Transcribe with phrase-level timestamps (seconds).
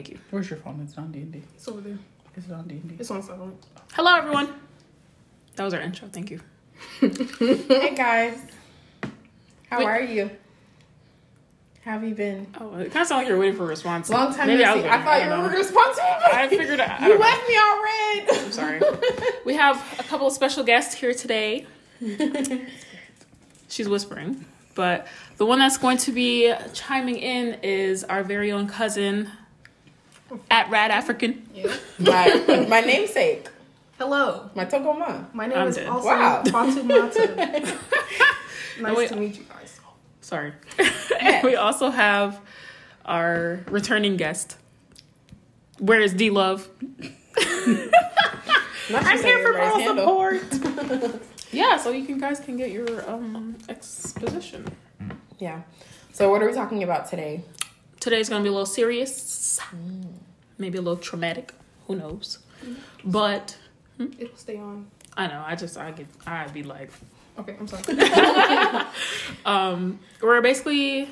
[0.00, 0.18] Thank you.
[0.30, 0.80] Where's your phone?
[0.82, 1.42] It's on D and D.
[1.54, 1.98] It's over there.
[2.34, 2.96] Is it on D and D?
[2.98, 3.66] It's on silent.
[3.92, 4.48] Hello, everyone.
[5.56, 6.08] That was our intro.
[6.08, 6.40] Thank you.
[7.02, 8.38] Hey guys,
[9.68, 9.84] how Wait.
[9.84, 10.30] are you?
[11.84, 12.46] How have you been?
[12.58, 14.08] Oh, it kind of sounded like you're waiting for a response.
[14.08, 14.98] Long time Maybe I was waiting.
[14.98, 15.42] I thought don't you know.
[15.42, 16.08] were responsible.
[16.32, 16.80] I figured.
[16.80, 17.26] I, I you don't know.
[17.26, 18.46] left me all red.
[18.46, 18.80] I'm sorry.
[19.44, 21.66] We have a couple of special guests here today.
[23.68, 25.06] She's whispering, but
[25.36, 29.28] the one that's going to be chiming in is our very own cousin
[30.50, 31.46] at Rad African.
[31.54, 31.74] Yeah.
[31.98, 33.48] my my namesake,
[33.98, 34.50] Hello.
[34.54, 35.32] my Togoma.
[35.34, 35.88] My name I'm is dead.
[35.88, 36.42] also Wow.
[36.44, 37.26] Fatu Mata.
[38.80, 39.08] nice wait.
[39.08, 39.80] to meet you guys.
[40.20, 40.52] Sorry.
[41.20, 42.40] and we also have
[43.04, 44.56] our returning guest.
[45.78, 46.68] Where is D Love?
[48.92, 50.40] I'm here for everybody's moral handle.
[50.40, 51.22] support.
[51.52, 54.66] yeah, so you can guys can get your um exposition.
[55.38, 55.62] Yeah.
[56.12, 57.42] So what are we talking about today?
[58.00, 59.60] Today's gonna be a little serious,
[60.58, 61.52] maybe a little traumatic.
[61.86, 62.38] Who knows?
[63.04, 63.56] But
[63.98, 64.86] It'll stay on.
[65.16, 65.42] I know.
[65.46, 66.90] I just I get I'd be like,
[67.38, 67.82] Okay, I'm sorry.
[69.44, 71.08] um, we're basically.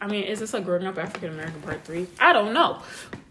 [0.00, 2.06] I mean, is this a growing up African American part three?
[2.20, 2.82] I don't know,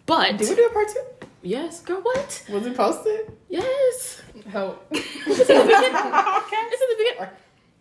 [0.05, 1.03] but Did we do a part two?
[1.43, 2.43] yes, girl, what?
[2.49, 3.31] Was it posted?
[3.49, 4.85] Yes, Help.
[4.91, 5.01] okay.
[5.01, 7.29] it's in the beginning.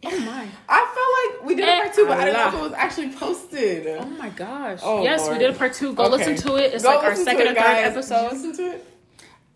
[0.06, 0.46] Oh my.
[0.68, 2.72] I felt like we did a part two, but I didn't know if it was
[2.72, 3.86] actually posted.
[3.86, 4.80] Oh my gosh.
[4.82, 5.32] Oh, yes, Lord.
[5.34, 5.94] we did a part two.
[5.94, 6.16] Go Okay.
[6.30, 6.74] listen to it.
[6.74, 7.76] It's Go like our second it, or third guys.
[7.76, 8.32] Did you episode.
[8.32, 8.86] Listen to it.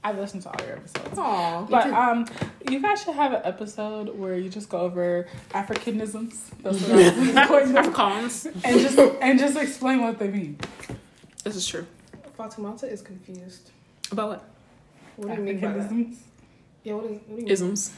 [0.05, 1.19] I've listened to all your episodes.
[1.19, 1.63] Aw.
[1.65, 2.27] But um,
[2.71, 6.51] you guys should have an episode where you just go over Africanisms.
[6.63, 7.95] That's what I'm going with.
[7.95, 8.47] Afrikaans.
[8.65, 10.59] and just and just explain what they mean.
[11.45, 11.87] This is true.
[12.37, 13.71] Fatu Mata is confused.
[14.13, 14.45] About what?
[15.17, 15.91] What do you mean by that?
[16.85, 16.85] Africanisms.
[16.85, 17.49] Yeah, what, is, what do you mean?
[17.49, 17.91] Isms.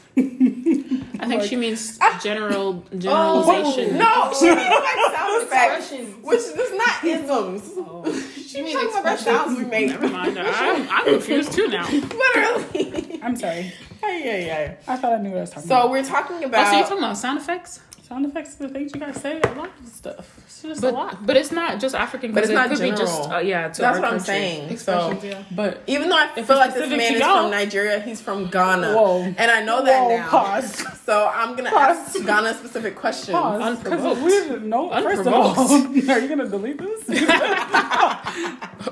[1.21, 2.19] I think she means ah!
[2.23, 3.99] general Oh, generalization.
[3.99, 5.91] no, she means like sound effects,
[6.23, 7.55] which is not oh.
[7.55, 7.71] isms.
[7.77, 9.89] Oh, She mean means talking about the sounds we make.
[9.89, 10.39] never mind.
[10.39, 11.89] I'm, I'm confused too now.
[11.91, 13.21] Literally.
[13.23, 13.73] I'm sorry.
[14.03, 14.77] Ay, ay, ay.
[14.89, 15.91] I thought I knew what I was talking So about.
[15.91, 16.73] we're talking Oh, so about.
[16.73, 17.81] you're talking about sound effects?
[18.11, 19.41] Sound effects are the things you guys say.
[19.41, 20.39] A lot of stuff.
[20.45, 21.25] It's just a lot.
[21.25, 22.33] but it's not just African.
[22.33, 23.33] But 'cause it's not it could be just general.
[23.37, 23.69] uh, yeah.
[23.69, 24.77] To that's our what I'm saying.
[24.79, 25.45] So yeah.
[25.53, 29.23] But even though I feel like this man is from Nigeria, he's from Ghana, whoa,
[29.39, 30.29] and I know that whoa, now.
[30.29, 30.85] Pause.
[31.11, 31.99] So I'm gonna Pause.
[32.17, 33.31] ask Ghana specific questions.
[33.31, 33.79] Pause.
[33.79, 34.23] Because Unprovoked.
[34.23, 34.91] we didn't know.
[34.91, 35.59] First of all,
[36.11, 37.21] are you gonna delete this,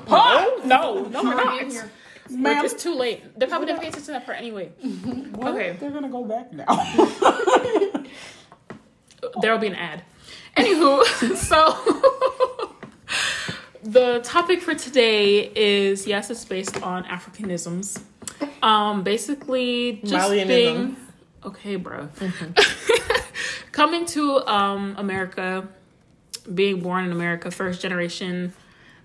[0.07, 0.49] Huh?
[0.65, 1.61] No, no, we're Already not.
[1.61, 1.91] in here.
[2.29, 2.63] ma'am?
[2.65, 3.37] It's too late.
[3.37, 4.67] They're probably didn't pay attention to that part anyway.
[5.35, 5.53] What?
[5.55, 5.75] Okay.
[5.79, 6.65] They're gonna go back now.
[9.41, 10.03] There will be an ad.
[10.57, 12.75] Anywho, so
[13.83, 18.01] the topic for today is yes, it's based on Africanisms.
[18.61, 20.97] Um, basically just being
[21.43, 22.09] okay, bro.
[23.71, 25.67] Coming to um America,
[26.53, 28.53] being born in America, first generation.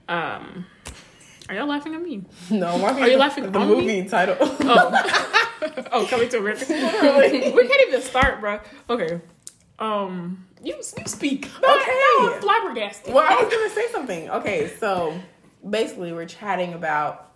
[0.09, 0.67] Um,
[1.49, 2.25] are y'all laughing at me?
[2.51, 4.37] No, I'm laughing Are you laughing at the movie title?
[4.41, 6.65] Oh, oh, coming to America.
[6.69, 8.61] we can't even start, bro.
[8.89, 9.21] Okay.
[9.79, 11.47] Um, you you speak.
[11.47, 12.01] Okay.
[12.19, 13.13] no, I'm flabbergasted.
[13.13, 14.31] Well, I was gonna say something.
[14.31, 15.19] Okay, so
[15.69, 17.33] basically, we're chatting about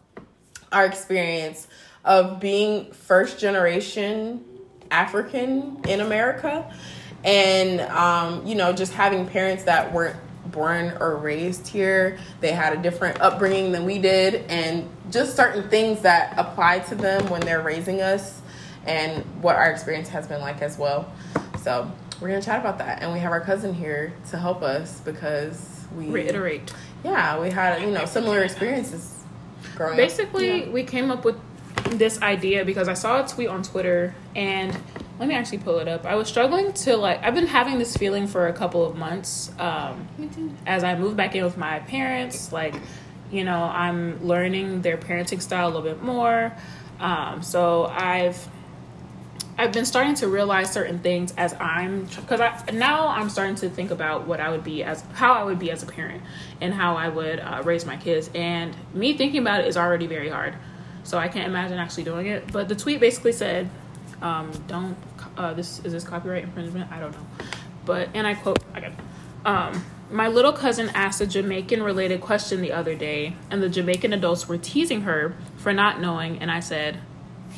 [0.73, 1.69] our experience
[2.05, 4.45] of being first generation
[4.91, 6.73] African in America,
[7.25, 10.17] and um, you know, just having parents that weren't
[10.47, 12.19] born or raised here.
[12.41, 16.95] They had a different upbringing than we did, and just certain things that apply to
[16.95, 18.41] them when they're raising us,
[18.87, 21.13] and what our experience has been like as well.
[21.63, 21.91] So.
[22.21, 25.87] We're gonna chat about that, and we have our cousin here to help us because
[25.97, 26.73] we Reiterate.
[27.05, 29.23] yeah, we had you know similar experiences
[29.77, 31.37] growing Basically, we came up with
[31.91, 34.77] this idea because I saw a tweet on Twitter, and
[35.19, 36.05] let me actually pull it up.
[36.05, 37.23] I was struggling to like.
[37.23, 39.53] I've been having this feeling for a couple of months.
[39.59, 40.09] Um,
[40.67, 42.75] as I moved back in with my parents, like,
[43.31, 46.53] you know, I'm learning their parenting style a little bit more.
[47.01, 48.49] Um, so I've
[49.59, 53.69] I've been starting to realize certain things as I'm because I now I'm starting to
[53.69, 56.23] think about what I would be as how I would be as a parent
[56.61, 58.31] and how I would uh, raise my kids.
[58.37, 60.55] And me thinking about it is already very hard,
[61.03, 62.53] so I can't imagine actually doing it.
[62.53, 63.69] But the tweet basically said,
[64.23, 64.97] um, "Don't
[65.37, 66.93] uh, this is this copyright infringement?
[66.93, 67.27] I don't know."
[67.85, 68.97] But and I quote again.
[69.45, 74.13] Um, my little cousin asked a Jamaican related question the other day, and the Jamaican
[74.13, 76.99] adults were teasing her for not knowing, and I said,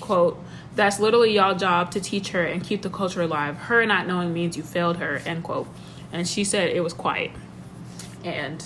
[0.01, 0.43] quote,
[0.75, 3.57] that's literally y'all job to teach her and keep the culture alive.
[3.57, 5.67] Her not knowing means you failed her, end quote.
[6.13, 7.31] And she said it was quiet.
[8.25, 8.61] And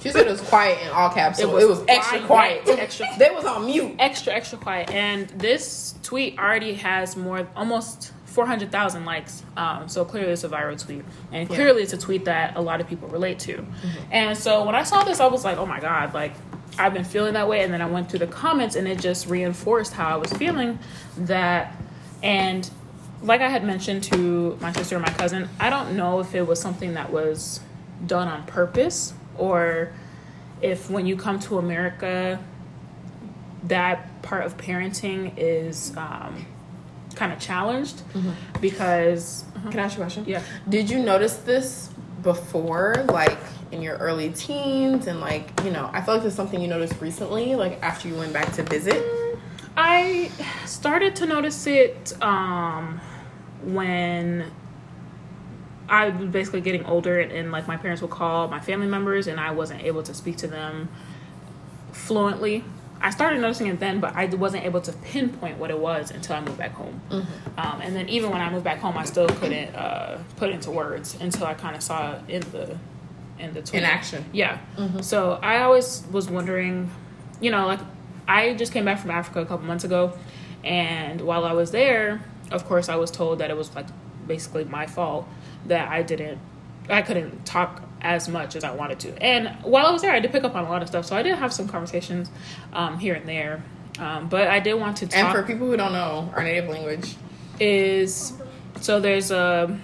[0.00, 2.64] She said it was quiet in all caps, so It it was was, extra quiet.
[2.64, 2.78] quiet.
[2.78, 3.96] Extra- They was on mute.
[3.98, 4.90] extra, extra quiet.
[4.90, 9.42] And this tweet already has more, almost 400,000 likes.
[9.56, 11.04] Um, so clearly it's a viral tweet.
[11.32, 13.66] And clearly it's a tweet that a lot of people relate to.
[14.10, 16.32] And so when I saw this, I was like, oh my God, like,
[16.78, 17.62] I've been feeling that way.
[17.62, 20.78] And then I went through the comments and it just reinforced how I was feeling
[21.16, 21.76] that.
[22.22, 22.68] And
[23.22, 26.46] like I had mentioned to my sister and my cousin, I don't know if it
[26.46, 27.60] was something that was
[28.06, 29.92] done on purpose or
[30.60, 32.38] if when you come to America,
[33.64, 36.46] that part of parenting is um,
[37.14, 38.02] kind of challenged
[38.60, 39.44] because.
[39.70, 40.24] Can I ask you a question?
[40.26, 40.42] Yeah.
[40.68, 41.90] Did you notice this
[42.22, 43.38] before, like
[43.70, 47.00] in your early teens, and like you know, I feel like it's something you noticed
[47.00, 49.04] recently, like after you went back to visit.
[49.76, 50.30] I
[50.66, 53.00] started to notice it um,
[53.62, 54.50] when
[55.88, 59.26] I was basically getting older, and, and, like my parents would call my family members,
[59.26, 60.88] and I wasn't able to speak to them
[61.92, 62.64] fluently.
[63.00, 66.36] I started noticing it then, but I wasn't able to pinpoint what it was until
[66.36, 67.00] I moved back home.
[67.10, 70.54] Um, and then even when I moved back home, I still couldn't uh, put it
[70.54, 72.78] into words until I kind of saw it in the
[73.38, 73.86] in the In Twitter.
[73.86, 74.24] action.
[74.32, 74.58] Yeah.
[75.00, 76.90] So I always was wondering,
[77.40, 77.80] you know, like
[78.26, 80.12] I just came back from Africa a couple months ago,
[80.64, 83.86] and while I was there, of course, I was told that it was like
[84.26, 85.26] basically my fault
[85.66, 86.38] that I didn't,
[86.88, 89.22] I couldn't talk as much as I wanted to.
[89.22, 91.16] And while I was there, I did pick up on a lot of stuff, so
[91.16, 92.30] I did have some conversations
[92.72, 93.62] um, here and there.
[93.98, 96.68] Um, but I did want to talk And for people who don't know our native
[96.68, 97.16] language,
[97.58, 98.32] is
[98.80, 99.76] so there's a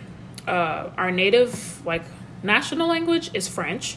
[0.47, 2.05] uh, our native like
[2.43, 3.97] national language is French,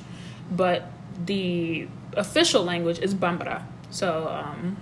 [0.52, 0.90] but
[1.26, 3.64] the official language is Bambara.
[3.92, 4.78] So um,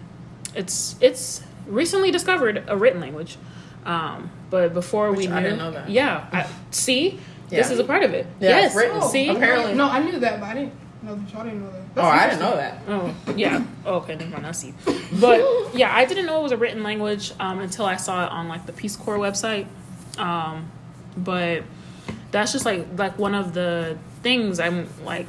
[0.56, 3.38] it's it's recently discovered a written language,
[3.86, 5.90] um, but before we knew, I didn't know that.
[5.90, 7.20] Yeah, I, see,
[7.50, 8.26] this is a part of it.
[8.40, 9.02] Yeah, yes, it's written.
[9.04, 9.74] see, Apparently.
[9.74, 11.82] No, I knew that, but I didn't know that y'all didn't know that.
[11.98, 12.82] oh, I didn't know that.
[12.88, 13.64] Oh, yeah.
[13.86, 14.48] Oh, okay, never mind.
[14.48, 14.74] I see.
[15.20, 18.32] But yeah, I didn't know it was a written language um, until I saw it
[18.32, 19.68] on like the Peace Corps website.
[20.18, 20.72] Um,
[21.18, 21.64] but
[22.32, 25.28] that's just like like one of the things I'm like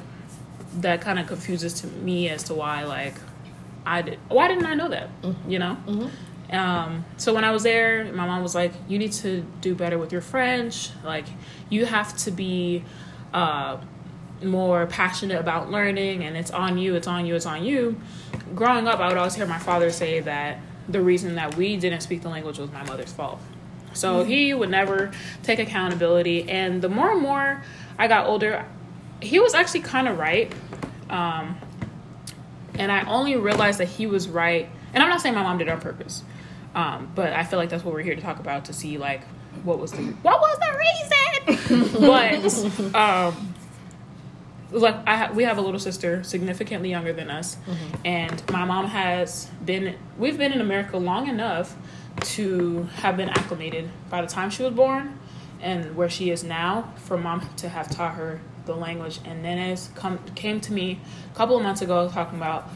[0.78, 3.14] that kind of confuses to me as to why like
[3.84, 5.10] I did why didn't I know that
[5.46, 5.76] you know.
[6.52, 9.98] Um, so when I was there, my mom was like, "You need to do better
[9.98, 10.90] with your French.
[11.04, 11.26] Like,
[11.70, 12.84] you have to be
[13.34, 13.78] uh,
[14.42, 16.94] more passionate about learning, and it's on you.
[16.94, 17.34] It's on you.
[17.34, 18.00] It's on you."
[18.54, 20.58] Growing up, I would always hear my father say that
[20.88, 23.40] the reason that we didn't speak the language was my mother's fault.
[23.92, 25.10] So he would never
[25.42, 26.48] take accountability.
[26.48, 27.62] And the more and more
[27.98, 28.66] I got older,
[29.20, 30.52] he was actually kind of right.
[31.08, 31.56] Um,
[32.74, 34.68] and I only realized that he was right.
[34.92, 36.22] And I'm not saying my mom did it on purpose,
[36.76, 39.22] um, but I feel like that's what we're here to talk about to see like
[39.64, 42.00] what was the what was the reason.
[42.00, 43.54] but um,
[44.70, 47.56] like I we have a little sister significantly younger than us,
[48.04, 51.74] and my mom has been we've been in America long enough
[52.20, 55.18] to have been acclimated by the time she was born
[55.60, 59.20] and where she is now for mom to have taught her the language.
[59.24, 61.00] And Nene's come came to me
[61.32, 62.68] a couple of months ago talking about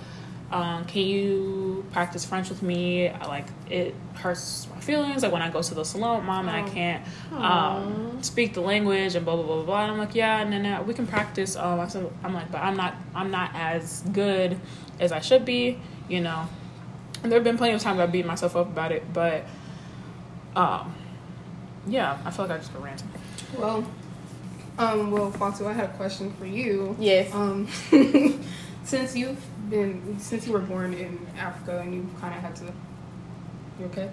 [0.51, 3.09] um, can you practice French with me?
[3.09, 5.23] I, like it hurts my feelings.
[5.23, 9.15] Like when I go to the salon, mom, and I can't um, speak the language
[9.15, 9.65] and blah blah blah blah.
[9.65, 9.83] blah.
[9.83, 11.55] And I'm like, yeah, and then we can practice.
[11.55, 14.59] Um, I said, I'm like, but I'm not, I'm not as good
[14.99, 16.49] as I should be, you know.
[17.23, 19.45] And there have been plenty of times I beat myself up about it, but
[20.57, 20.95] um,
[21.87, 23.09] yeah, I feel like I just been ranting.
[23.57, 23.87] Well,
[24.79, 26.97] um, well, Fatu, I had a question for you.
[26.99, 27.33] Yes.
[27.35, 27.69] Um,
[28.85, 29.39] since you've
[29.71, 32.65] been, since you were born in Africa and you kind of had to,
[33.79, 34.11] you okay?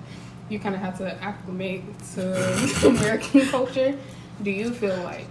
[0.50, 1.84] You kind of had to acclimate
[2.16, 3.98] to American culture.
[4.42, 5.28] Do you feel like,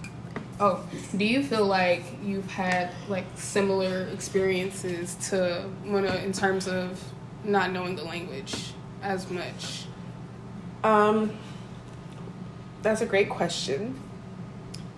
[0.60, 0.84] oh,
[1.16, 7.02] do you feel like you've had like similar experiences to uh, in terms of
[7.44, 9.86] not knowing the language as much?
[10.82, 11.32] Um,
[12.82, 13.98] that's a great question.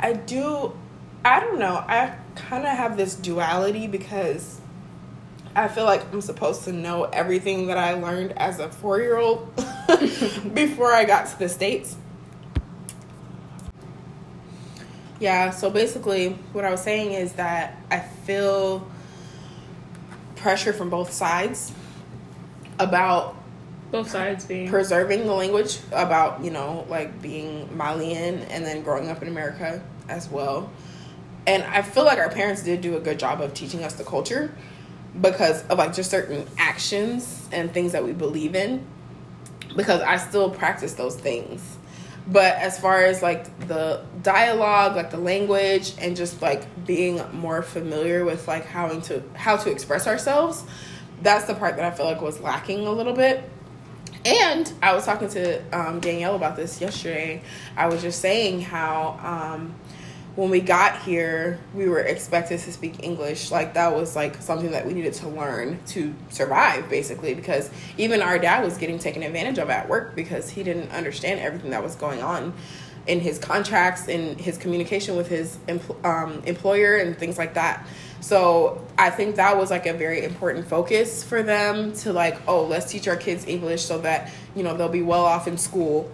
[0.01, 0.77] I do,
[1.25, 1.85] I don't know.
[1.87, 4.61] I kind of have this duality because
[5.59, 9.17] I feel like I'm supposed to know everything that I learned as a four year
[9.17, 9.53] old
[10.55, 11.97] before I got to the States.
[15.19, 18.89] Yeah, so basically, what I was saying is that I feel
[20.37, 21.73] pressure from both sides
[22.79, 23.35] about
[23.91, 29.09] Both sides being preserving the language about you know like being Malian and then growing
[29.09, 30.71] up in America as well.
[31.49, 34.05] And I feel like our parents did do a good job of teaching us the
[34.05, 34.55] culture
[35.21, 38.85] because of like just certain actions and things that we believe in.
[39.77, 41.77] Because I still practice those things.
[42.27, 47.63] But as far as like the dialogue, like the language and just like being more
[47.63, 50.65] familiar with like how to how to express ourselves,
[51.23, 53.49] that's the part that I feel like was lacking a little bit.
[54.25, 57.43] And I was talking to um, Danielle about this yesterday.
[57.77, 59.75] I was just saying how um,
[60.39, 63.51] when we got here, we were expected to speak English.
[63.51, 67.35] Like that was like something that we needed to learn to survive, basically.
[67.35, 71.41] Because even our dad was getting taken advantage of at work because he didn't understand
[71.41, 72.55] everything that was going on
[73.09, 75.59] in his contracts, in his communication with his
[76.05, 77.85] um, employer, and things like that.
[78.21, 82.65] So I think that was like a very important focus for them to like, oh,
[82.65, 86.09] let's teach our kids English so that you know they'll be well off in school,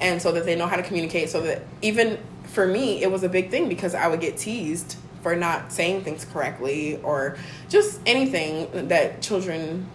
[0.00, 1.28] and so that they know how to communicate.
[1.28, 4.96] So that even for me, it was a big thing because I would get teased
[5.22, 7.36] for not saying things correctly or
[7.68, 9.88] just anything that children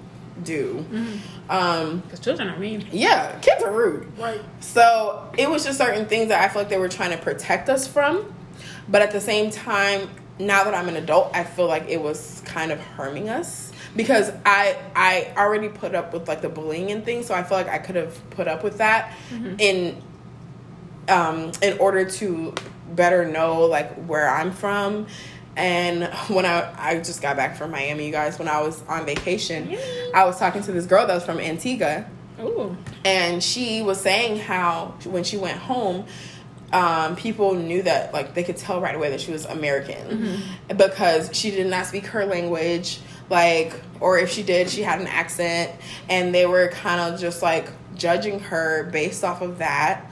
[0.43, 0.85] do.
[1.49, 2.85] Um, Because children are mean.
[2.91, 4.07] yeah, kids are rude.
[4.17, 4.41] Right.
[4.59, 7.69] So it was just certain things that I feel like they were trying to protect
[7.69, 8.33] us from.
[8.89, 12.41] But at the same time, now that I'm an adult, I feel like it was
[12.45, 17.05] kind of harming us because I I already put up with like the bullying and
[17.05, 19.13] things, so I feel like I could have put up with that
[19.59, 20.01] in
[21.11, 22.53] um in order to
[22.95, 25.07] better know like where I'm from.
[25.55, 29.05] And when I I just got back from Miami, you guys, when I was on
[29.05, 29.77] vacation,
[30.13, 32.05] I was talking to this girl that was from Antigua.
[32.39, 32.75] Ooh.
[33.05, 36.05] and she was saying how when she went home
[36.73, 40.41] um, people knew that like they could tell right away that she was american.
[40.67, 42.99] Because she did not speak her language
[43.29, 45.71] like or if she did she had an accent.
[46.09, 50.11] And they were kind of just like judging her based off of that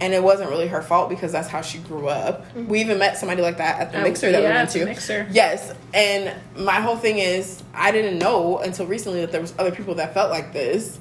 [0.00, 2.66] and it wasn't really her fault because that's how she grew up mm-hmm.
[2.68, 4.72] we even met somebody like that at the Oh, mixer that we yeah, went at
[4.72, 5.26] the to mixer.
[5.30, 9.72] Yes, and my whole thing is I didn't know until recently that there was other
[9.72, 10.98] people that felt like this.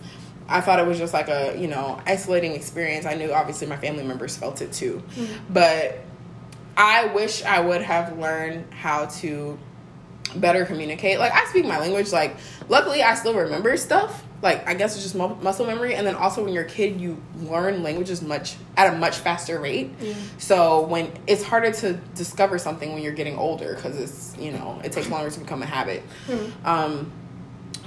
[0.50, 3.06] I thought it was just like a you know isolating experience.
[3.06, 5.54] I knew obviously my family members felt it too, mm-hmm.
[5.54, 6.00] but
[6.76, 9.60] I wish I would have learned how to
[10.36, 11.20] better communicate.
[11.20, 12.12] Like I speak my language.
[12.12, 12.38] Like
[12.70, 14.24] luckily I still remember stuff.
[14.42, 17.02] Like I guess it's just mu- muscle memory, and then also when you're a kid,
[17.02, 19.92] you learn languages much at a much faster rate.
[20.00, 20.14] Yeah.
[20.38, 24.80] So when it's harder to discover something when you're getting older because it's you know
[24.84, 26.04] it takes longer to become a habit.
[26.28, 26.68] Hmm.
[26.68, 27.12] Um,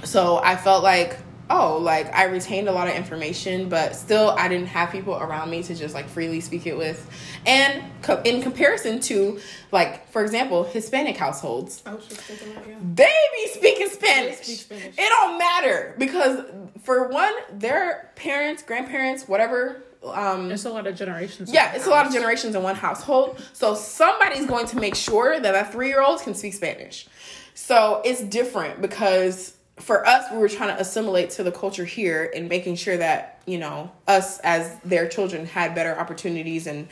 [0.03, 1.17] so I felt like
[1.51, 5.49] oh like I retained a lot of information, but still I didn't have people around
[5.49, 6.99] me to just like freely speak it with.
[7.45, 9.39] And co- in comparison to
[9.71, 12.75] like for example Hispanic households, I was just thinking that, yeah.
[12.95, 14.37] they be speaking Spanish.
[14.37, 14.95] speak Spanish.
[14.97, 16.45] It don't matter because
[16.83, 19.83] for one, their parents, grandparents, whatever.
[20.03, 21.53] Um, It's a lot of generations.
[21.53, 23.39] yeah, it's a lot of generations in one household.
[23.53, 27.07] So somebody's going to make sure that that three year old can speak Spanish.
[27.53, 32.31] So it's different because for us, we were trying to assimilate to the culture here
[32.35, 36.87] and making sure that, you know, us as their children had better opportunities and,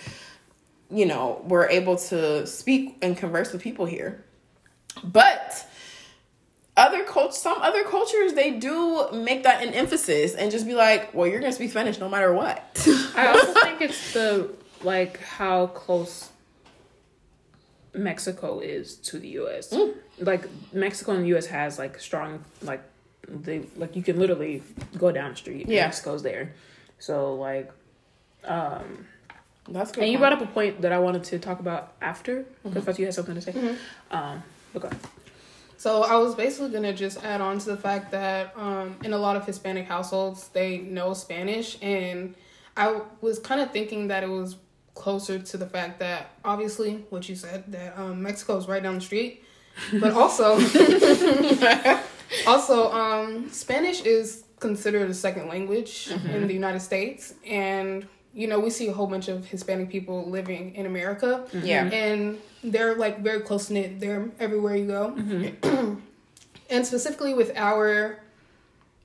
[0.89, 4.23] you know, were able to speak and converse with people here.
[5.03, 5.65] But
[6.75, 11.13] other cult some other cultures they do make that an emphasis and just be like,
[11.13, 12.63] well, you're gonna speak Spanish no matter what.
[13.15, 16.28] I also think it's the like how close
[17.93, 19.71] Mexico is to the U.S.
[19.71, 19.93] Mm.
[20.19, 21.45] Like Mexico and the U.S.
[21.47, 22.83] has like strong like
[23.27, 24.63] they like you can literally
[24.97, 25.63] go down the street.
[25.65, 25.85] and Yeah.
[25.85, 26.53] Mexico's there.
[26.99, 27.71] So like,
[28.45, 29.05] um,
[29.69, 30.03] That's good.
[30.03, 30.29] and you point.
[30.29, 33.13] brought up a point that I wanted to talk about after because thought you had
[33.13, 33.51] something to say.
[33.53, 34.15] Mm-hmm.
[34.15, 34.43] Um,
[34.75, 34.89] okay.
[35.77, 39.17] So I was basically gonna just add on to the fact that um, in a
[39.17, 42.35] lot of Hispanic households they know Spanish, and
[42.75, 44.57] I was kind of thinking that it was
[44.99, 48.95] closer to the fact that obviously what you said that um, Mexico is right down
[48.95, 49.43] the street,
[49.93, 50.59] but also
[52.47, 58.59] also um, Spanish is considered a second language in the United States, and you know
[58.59, 61.47] we see a whole bunch of Hispanic people living in America.
[61.53, 61.85] Yeah.
[61.85, 63.99] and they're like very close knit.
[64.01, 65.15] They're everywhere you go,
[66.69, 68.19] and specifically with our,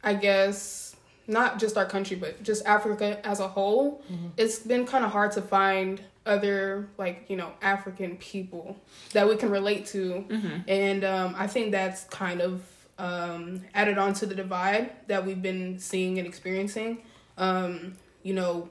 [0.02, 0.83] I guess
[1.26, 4.02] not just our country, but just Africa as a whole,
[4.36, 8.76] it's been kind of hard to find other like you know African people
[9.12, 10.24] that we can relate to,
[10.68, 12.62] and um, I think that's kind of
[12.98, 17.02] um, added on to the divide that we've been seeing and experiencing.
[17.36, 18.68] Um, you know,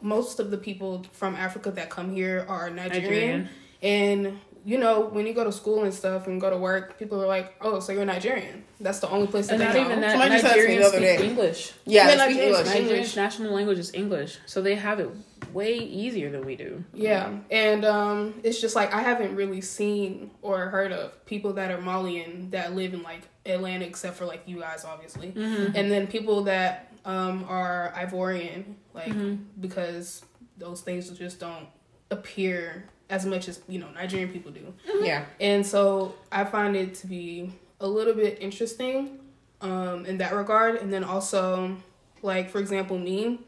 [0.00, 3.02] most of the people from Africa that come here are Nigerian.
[3.02, 3.48] Nigerian.
[3.82, 7.20] And you know, when you go to school and stuff and go to work, people
[7.22, 9.84] are like, "Oh, so you're Nigerian?" That's the only place that And they not know.
[9.86, 10.10] even that.
[10.12, 11.26] Somebody just asked me the other speak day.
[11.28, 11.72] English.
[11.84, 12.66] Yeah, Yeah, they speak Nigerians English.
[12.68, 15.10] speak Nigerian's national language is English, so they have it
[15.52, 16.84] way easier than we do.
[16.94, 21.70] Yeah, and um, it's just like I haven't really seen or heard of people that
[21.70, 26.06] are Malian that live in like Atlanta, except for like you guys, obviously, and then
[26.06, 29.12] people that um, are Ivorian, like
[29.60, 30.24] because
[30.56, 31.66] those things just don't
[32.10, 34.72] appear as much as you know Nigerian people do.
[35.02, 35.26] Yeah.
[35.38, 39.20] And so I find it to be a little bit interesting
[39.60, 40.76] um, in that regard.
[40.76, 41.76] And then also,
[42.22, 43.38] like, for example, me,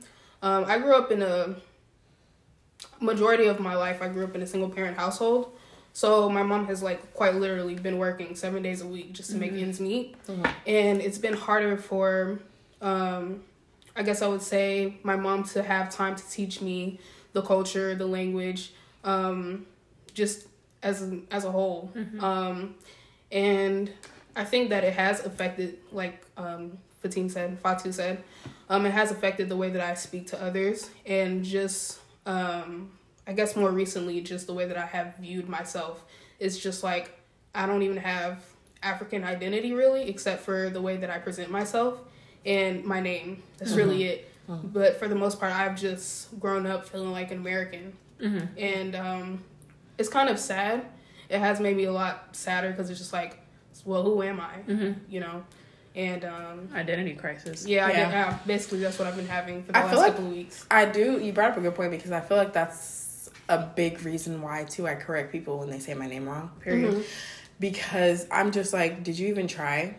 [0.42, 1.56] um, I grew up in a,
[3.00, 5.52] majority of my life I grew up in a single parent household.
[5.92, 9.36] So my mom has like quite literally been working seven days a week just to
[9.36, 10.16] make ends meet,
[10.66, 12.40] and it's been harder for,
[12.80, 13.42] um,
[13.94, 16.98] I guess I would say my mom to have time to teach me
[17.32, 18.72] the culture, the language,
[19.04, 19.66] um,
[20.12, 20.46] just
[20.82, 22.74] as as a whole, um,
[23.30, 23.90] and
[24.36, 28.22] I think that it has affected like um, Fatim said, Fatu said,
[28.68, 32.90] um, it has affected the way that I speak to others and just um,
[33.26, 36.04] I guess more recently just the way that I have viewed myself
[36.38, 37.16] is just like
[37.54, 38.42] I don't even have
[38.82, 41.98] African identity really except for the way that I present myself
[42.44, 43.42] and my name.
[43.58, 44.30] That's really it.
[44.46, 47.94] But for the most part I've just grown up feeling like an American.
[48.20, 49.44] And um,
[49.98, 50.84] it's kind of sad.
[51.28, 53.38] It has made me a lot sadder because it's just like,
[53.84, 54.94] well, who am I?
[55.08, 55.44] You know?
[55.96, 57.66] And um, Identity crisis.
[57.66, 57.96] yeah, I Yeah.
[57.96, 60.26] get, yeah, basically that's what I've been having for the I last feel like- couple
[60.26, 60.66] of weeks.
[60.70, 61.20] I do.
[61.20, 64.64] You brought up a good point because I feel like that's a big reason why
[64.64, 64.86] too.
[64.88, 66.50] I correct people when they say my name wrong.
[66.60, 67.04] Period.
[67.60, 69.94] Because I'm just like, did you even try?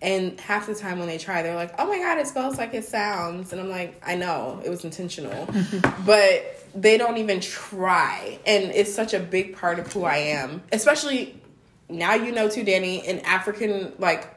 [0.00, 2.74] And half the time when they try, they're like, "Oh my god, it spells like
[2.74, 5.46] it sounds," and I'm like, "I know it was intentional,"
[6.06, 10.62] but they don't even try, and it's such a big part of who I am.
[10.72, 11.40] Especially
[11.88, 14.34] now, you know, too, Danny, in African like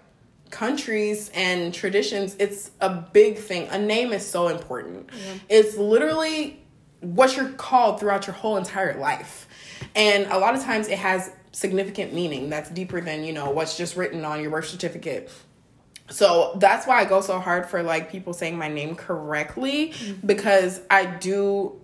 [0.51, 3.67] countries and traditions, it's a big thing.
[3.69, 5.09] A name is so important.
[5.49, 6.61] It's literally
[7.01, 9.47] what you're called throughout your whole entire life.
[9.95, 13.77] And a lot of times it has significant meaning that's deeper than, you know, what's
[13.77, 15.31] just written on your birth certificate.
[16.09, 20.25] So that's why I go so hard for like people saying my name correctly mm-hmm.
[20.27, 21.81] because I do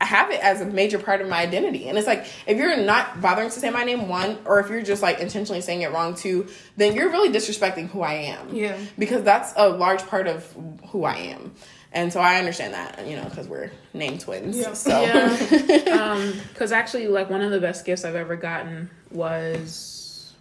[0.00, 1.88] I have it as a major part of my identity.
[1.88, 4.82] And it's like, if you're not bothering to say my name, one, or if you're
[4.82, 8.54] just like intentionally saying it wrong, two, then you're really disrespecting who I am.
[8.54, 8.78] Yeah.
[8.98, 10.50] Because that's a large part of
[10.88, 11.52] who I am.
[11.92, 14.56] And so I understand that, you know, because we're name twins.
[14.56, 14.72] Yeah.
[14.72, 15.92] So, Yeah.
[16.00, 20.32] um, because actually, like one of the best gifts I've ever gotten was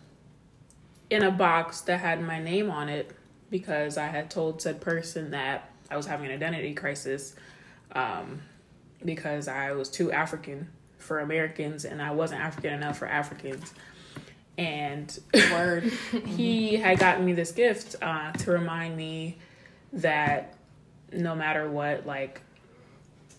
[1.09, 3.11] in a box that had my name on it
[3.49, 7.35] because I had told said person that I was having an identity crisis
[7.93, 8.41] um,
[9.03, 13.73] because I was too African for Americans and I wasn't African enough for Africans.
[14.57, 15.17] And
[15.51, 15.85] word.
[16.25, 19.37] he had gotten me this gift uh, to remind me
[19.93, 20.55] that
[21.11, 22.41] no matter what, like,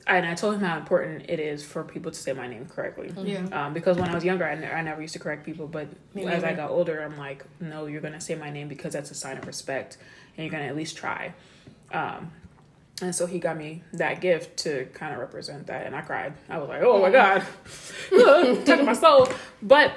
[0.07, 3.12] and I told him how important it is for people to say my name correctly.
[3.23, 3.46] Yeah.
[3.53, 5.88] Um, because when I was younger, I, ne- I never used to correct people, but
[6.14, 9.11] Me as I got older, I'm like, no, you're gonna say my name because that's
[9.11, 9.99] a sign of respect,
[10.37, 11.35] and you're gonna at least try.
[11.92, 12.33] Um,
[13.03, 16.35] and so he got me that gift to kind of represent that, and I cried.
[16.49, 17.43] I was like, oh my god,
[18.67, 19.29] touching my soul.
[19.63, 19.93] But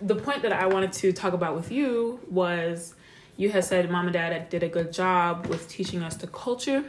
[0.00, 2.94] the point that I wanted to talk about with you was
[3.36, 6.84] you had said mom and dad did a good job with teaching us the culture.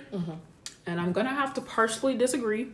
[0.86, 2.70] And i'm gonna have to partially disagree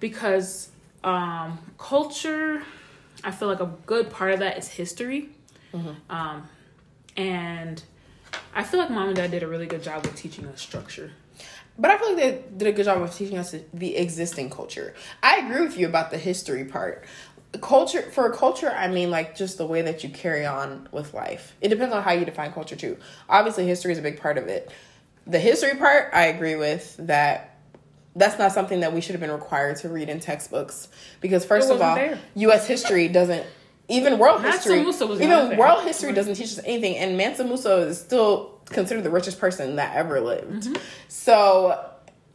[0.00, 0.68] because
[1.02, 2.62] um, culture
[3.24, 5.30] i feel like a good part of that is history.
[6.10, 6.48] Um,
[7.16, 7.82] and
[8.54, 11.12] i feel like mom and dad did a really good job with teaching us structure
[11.78, 14.94] But I feel like they did a good job of teaching us the existing culture.
[15.22, 17.04] I agree with you about the history part.
[17.60, 21.54] Culture for culture, I mean like just the way that you carry on with life.
[21.60, 22.96] It depends on how you define culture too.
[23.28, 24.70] Obviously, history is a big part of it.
[25.26, 27.58] The history part, I agree with that.
[28.16, 30.88] That's not something that we should have been required to read in textbooks
[31.20, 32.66] because first of all, wasn't U.S.
[32.66, 33.44] history doesn't.
[33.88, 37.44] Even world history, Musa was not even world history doesn't teach us anything, and Mansa
[37.44, 40.78] Musa is still considered the richest person that ever lived.
[41.08, 41.90] So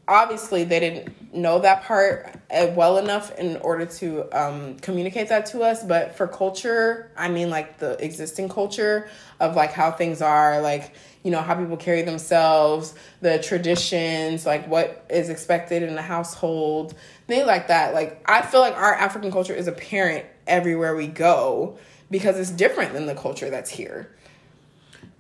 [0.10, 5.46] obviously they didn't know that part uh, well enough in order to um, communicate that
[5.46, 5.84] to us.
[5.84, 9.08] But for culture, I mean, like the existing culture
[9.40, 14.68] of like how things are, like you know how people carry themselves, the traditions, like
[14.68, 16.96] what is expected in the household,
[17.28, 17.94] things like that.
[17.94, 21.78] Like I feel like our African culture is apparent everywhere we go
[22.10, 24.10] because it's different than the culture that's here.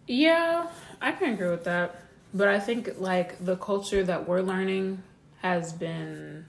[0.08, 0.68] Yeah,
[1.02, 1.96] I can agree with that.
[2.34, 5.02] But I think like the culture that we're learning
[5.42, 6.46] has been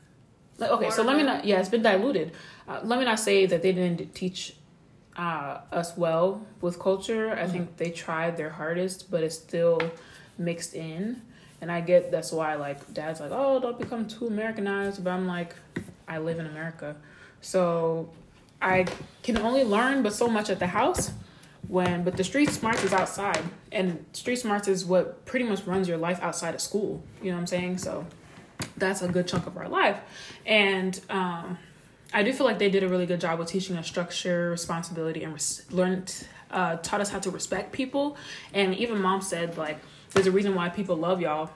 [0.59, 0.91] like okay.
[0.91, 2.33] So let me not yeah, it's been diluted.
[2.69, 4.55] Uh, let me not say that they didn't teach
[5.17, 7.33] uh, us well with culture.
[7.33, 9.81] I think they tried their hardest, but it's still
[10.39, 11.23] mixed in.
[11.63, 15.03] And I get that's why like dad's like, oh, don't become too Americanized.
[15.03, 15.55] But I'm like,
[16.07, 16.97] I live in America,
[17.41, 18.11] so
[18.61, 18.87] I
[19.23, 21.13] can only learn but so much at the house
[21.71, 25.87] when but the street smarts is outside and street smarts is what pretty much runs
[25.87, 27.79] your life outside of school you know what i'm saying?
[27.79, 28.07] So
[28.77, 29.99] that's a good chunk of our life.
[30.45, 31.59] And um,
[32.13, 35.23] i do feel like they did a really good job with teaching us structure responsibility
[35.23, 38.17] and res- learned uh, taught us how to respect people.
[38.53, 39.79] And even mom said like
[40.11, 41.51] there's a reason why people love y'all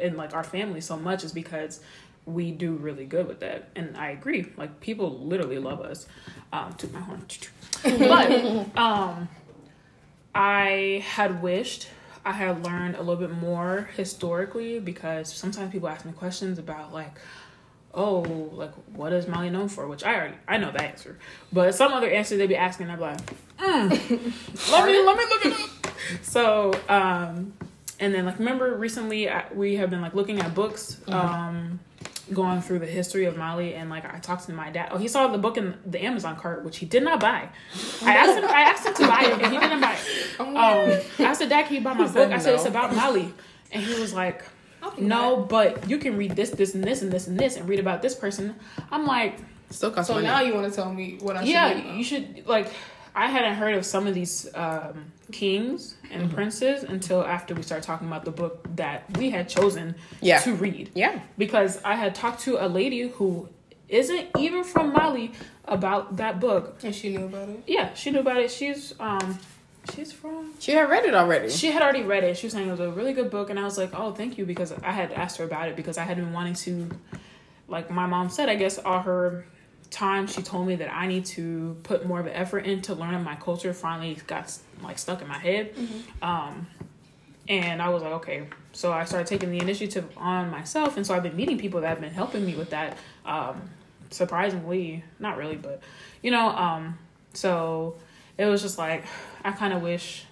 [0.00, 1.80] and like our family so much is because
[2.24, 4.52] we do really good with that, and I agree.
[4.56, 6.06] Like people literally love us.
[6.52, 7.24] Um, to my horn,
[7.82, 9.28] but um,
[10.38, 11.88] I had wished
[12.24, 16.92] I had learned a little bit more historically because sometimes people ask me questions about
[16.92, 17.18] like,
[17.92, 18.20] oh,
[18.52, 19.88] like what is Mali known for?
[19.88, 21.18] Which I already I know the answer,
[21.52, 23.18] but some other answer they'd be asking, I'm like,
[23.58, 23.90] mm,
[24.70, 25.70] let me let me look it up.
[26.22, 27.52] So, um,
[27.98, 31.80] and then like remember recently I, we have been like looking at books, um,
[32.32, 34.88] going through the history of Mali, and like I talked to my dad.
[34.92, 37.48] Oh, he saw the book in the Amazon cart, which he did not buy.
[38.02, 38.44] I asked him.
[38.44, 40.00] I asked him to buy it, and he didn't buy it.
[40.40, 42.30] Um, I said, Dad, can you buy my book?
[42.30, 43.32] I said it's about Mali,
[43.72, 44.44] and he was like.
[44.96, 47.80] No, but you can read this, this, and this, and this, and this, and read
[47.80, 48.54] about this person.
[48.92, 49.36] I'm like,
[49.70, 50.26] Still costs So money.
[50.26, 51.88] now you want to tell me what I should yeah, do?
[51.98, 52.72] you should like.
[53.14, 56.34] I hadn't heard of some of these um, kings and Mm-hmm.
[56.34, 60.38] princes until after we started talking about the book that we had chosen Yeah.
[60.40, 60.90] to read.
[60.94, 61.20] yeah.
[61.36, 63.48] Because I had talked to a lady who
[63.88, 65.32] isn't even from Mali
[65.66, 66.78] about that book.
[66.82, 67.62] And she knew about it.
[67.66, 68.50] Yeah, she knew about it.
[68.50, 69.38] She's um,
[69.94, 71.48] she's from She had read it already.
[71.50, 72.36] she had already read it.
[72.36, 74.36] She was saying it was a really good book, and I was like, "Oh, thank
[74.38, 76.88] you," because I had asked her about it because I had been wanting to,
[77.68, 79.46] like my mom said, I guess all her
[79.90, 83.22] time she told me that I need to put more of an effort into learning
[83.24, 83.72] my culture.
[83.72, 85.74] Finally, got like stuck in my head,
[86.22, 86.66] um,
[87.48, 88.48] and I was like, okay.
[88.72, 91.88] So I started taking the initiative on myself, and so I've been meeting people that
[91.88, 92.98] have been helping me with that.
[93.24, 93.62] Um,
[94.10, 95.82] surprisingly, not really, but
[96.22, 96.98] you know, um,
[97.32, 97.96] so
[98.36, 99.04] it was just like
[99.44, 100.24] I kind of wish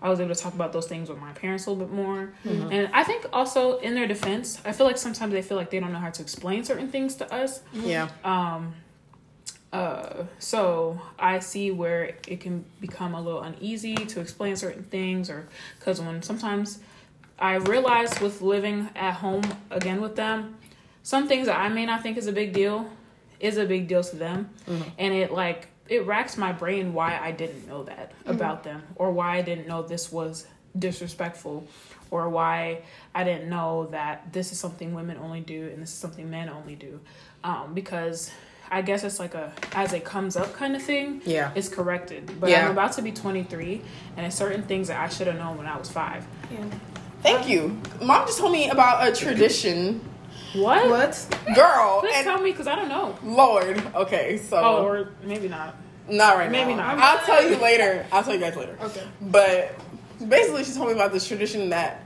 [0.00, 2.32] I was able to talk about those things with my parents a little bit more.
[2.44, 5.78] And I think also in their defense, I feel like sometimes they feel like they
[5.78, 7.60] don't know how to explain certain things to us.
[7.72, 8.08] yeah.
[8.24, 8.74] Um,
[9.72, 15.30] uh, so I see where it can become a little uneasy to explain certain things,
[15.30, 16.78] or because when sometimes
[17.38, 20.56] I realize with living at home again with them,
[21.02, 22.88] some things that I may not think is a big deal
[23.40, 24.50] is a big deal to them,
[24.98, 29.10] and it like it racks my brain why I didn't know that about them, or
[29.10, 30.46] why I didn't know this was
[30.78, 31.66] disrespectful,
[32.10, 32.82] or why
[33.14, 36.48] I didn't know that this is something women only do and this is something men
[36.48, 37.00] only do,
[37.42, 38.30] um, because
[38.72, 41.20] I guess it's like a as it comes up kind of thing.
[41.26, 41.50] Yeah.
[41.54, 42.64] It's corrected, but Yeah.
[42.64, 43.82] I'm about to be 23,
[44.16, 46.24] and there's certain things that I should have known when I was five.
[46.50, 46.64] Yeah.
[47.22, 47.78] Thank you.
[48.00, 50.00] Mom just told me about a tradition.
[50.54, 50.88] What?
[50.88, 51.26] What?
[51.54, 53.14] Girl, Please and tell me, because I don't know.
[53.22, 53.80] Lord.
[53.94, 55.76] Okay, so Oh, or maybe not.
[56.08, 56.88] not right maybe now.
[56.88, 57.20] Maybe not.
[57.20, 58.06] I'll tell you later.
[58.10, 58.76] I'll tell you guys later.
[58.82, 59.06] Okay.
[59.20, 59.74] But
[60.26, 62.02] basically, she told me about this tradition that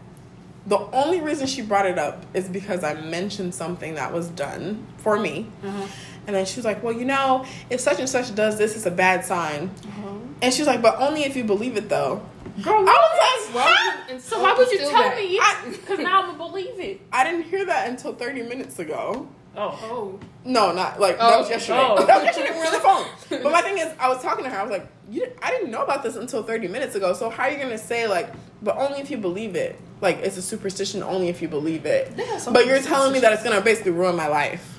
[0.67, 4.85] the only reason she brought it up is because I mentioned something that was done
[4.99, 5.47] for me.
[5.65, 5.87] Uh-huh.
[6.27, 8.87] And then she was like, Well, you know, if such and such does this, it's
[8.87, 9.71] a bad sign.
[9.87, 10.11] Uh-huh.
[10.43, 12.23] And she was like, But only if you believe it, though.
[12.63, 15.17] Girl, I was like, Why "Huh?" would you so why would you tell that?
[15.17, 15.39] me?
[15.41, 17.01] I- Because now I'm gonna believe it.
[17.13, 19.29] I didn't hear that until 30 minutes ago.
[19.57, 20.21] Oh, Oh.
[20.45, 21.79] No, not like Oh, that was yesterday.
[21.81, 22.05] Oh.
[22.07, 22.51] That was yesterday.
[22.53, 23.07] We were on the phone.
[23.43, 24.59] But my thing is, I was talking to her.
[24.59, 27.13] I was like, you, I didn't know about this until 30 minutes ago.
[27.15, 29.79] So how are you gonna say like, but only if you believe it?
[30.01, 32.17] Like it's a superstition only if you believe it.
[32.17, 34.76] They But you're telling me that it's gonna basically ruin my life.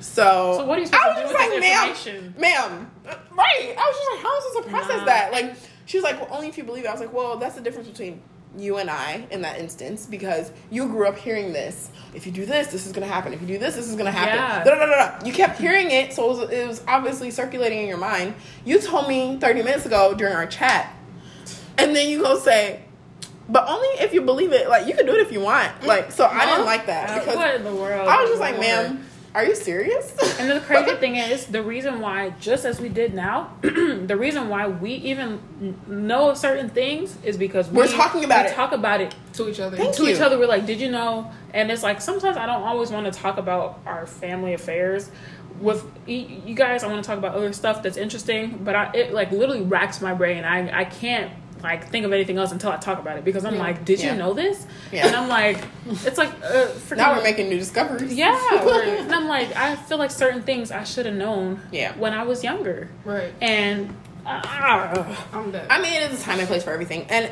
[0.00, 3.16] So, So what are you supposed I to was do just with like, ma'am, ma'am,
[3.32, 3.74] right?
[3.78, 5.04] I was just like, how am I supposed to process Nah.
[5.06, 5.32] that?
[5.32, 5.54] Like,
[5.86, 6.88] she was like, well, only if you believe it.
[6.88, 8.20] I was like, well, that's the difference between
[8.58, 11.90] you and I in that instance because you grew up hearing this.
[12.14, 13.32] If you do this, this is gonna happen.
[13.34, 14.34] If you do this, this is gonna happen.
[14.36, 14.64] Yeah.
[14.64, 15.26] Da, da, da, da.
[15.26, 18.34] You kept hearing it, so it was, it was obviously circulating in your mind.
[18.64, 20.94] You told me 30 minutes ago during our chat,
[21.78, 22.82] and then you go say,
[23.48, 24.68] but only if you believe it.
[24.68, 25.84] Like, you can do it if you want.
[25.84, 28.08] Like, so I didn't like that Uh, because what in the world?
[28.08, 29.06] I was just like, ma'am,
[29.36, 30.16] are you serious?
[30.40, 34.48] And the crazy thing is, the reason why, just as we did now, the reason
[34.48, 38.54] why we even n- know certain things is because We're we, talking about we it.
[38.54, 39.76] Talk about it To each other.
[39.76, 40.14] Thank to you.
[40.14, 40.38] each other.
[40.38, 41.30] We're like, did you know?
[41.52, 45.10] And it's like sometimes I don't always want to talk about our family affairs
[45.60, 46.82] with you guys.
[46.82, 50.00] I want to talk about other stuff that's interesting, but I, it like literally racks
[50.00, 50.44] my brain.
[50.44, 51.30] I I can't
[51.66, 53.60] like think of anything else until I talk about it because I'm Yeah.
[53.60, 54.12] like, did Yeah.
[54.12, 54.66] you know this?
[54.92, 55.06] Yeah.
[55.06, 55.58] And I'm like,
[56.04, 58.12] it's like uh, now we're making new discoveries.
[58.14, 58.38] yeah,
[59.04, 61.92] and I'm like, I feel like certain things I should have known Yeah.
[61.96, 63.32] when I was younger, Right.
[63.40, 65.66] and uh, I'm dead.
[65.70, 67.06] I mean, it is a time and place for everything.
[67.08, 67.30] And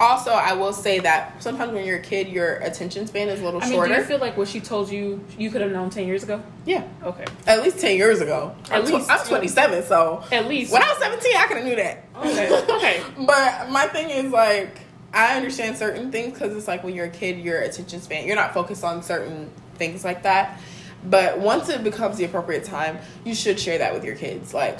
[0.00, 3.44] also, I will say that sometimes when you're a kid, your attention span is a
[3.44, 3.94] little I mean, shorter.
[3.94, 6.42] do you feel like what she told you you could have known ten years ago?
[6.66, 6.84] yeah.
[7.02, 8.54] Okay, At least 10 years ago.
[8.70, 9.10] At I'm, tw- least.
[9.10, 10.22] I'm 27, so.
[10.30, 10.72] at least.
[10.72, 12.04] When I was 17, I could have knew that.
[12.16, 13.02] Okay, okay.
[13.26, 14.78] But my thing is, like,
[15.12, 18.36] I understand certain things because it's like when you're a kid, your attention span, you're
[18.36, 20.60] not focused on certain things like that.
[21.04, 24.52] But once it becomes the appropriate time, you should share that with your kids.
[24.52, 24.78] Like,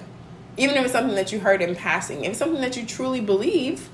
[0.57, 3.21] even if it's something that you heard in passing, if it's something that you truly
[3.21, 3.89] believe,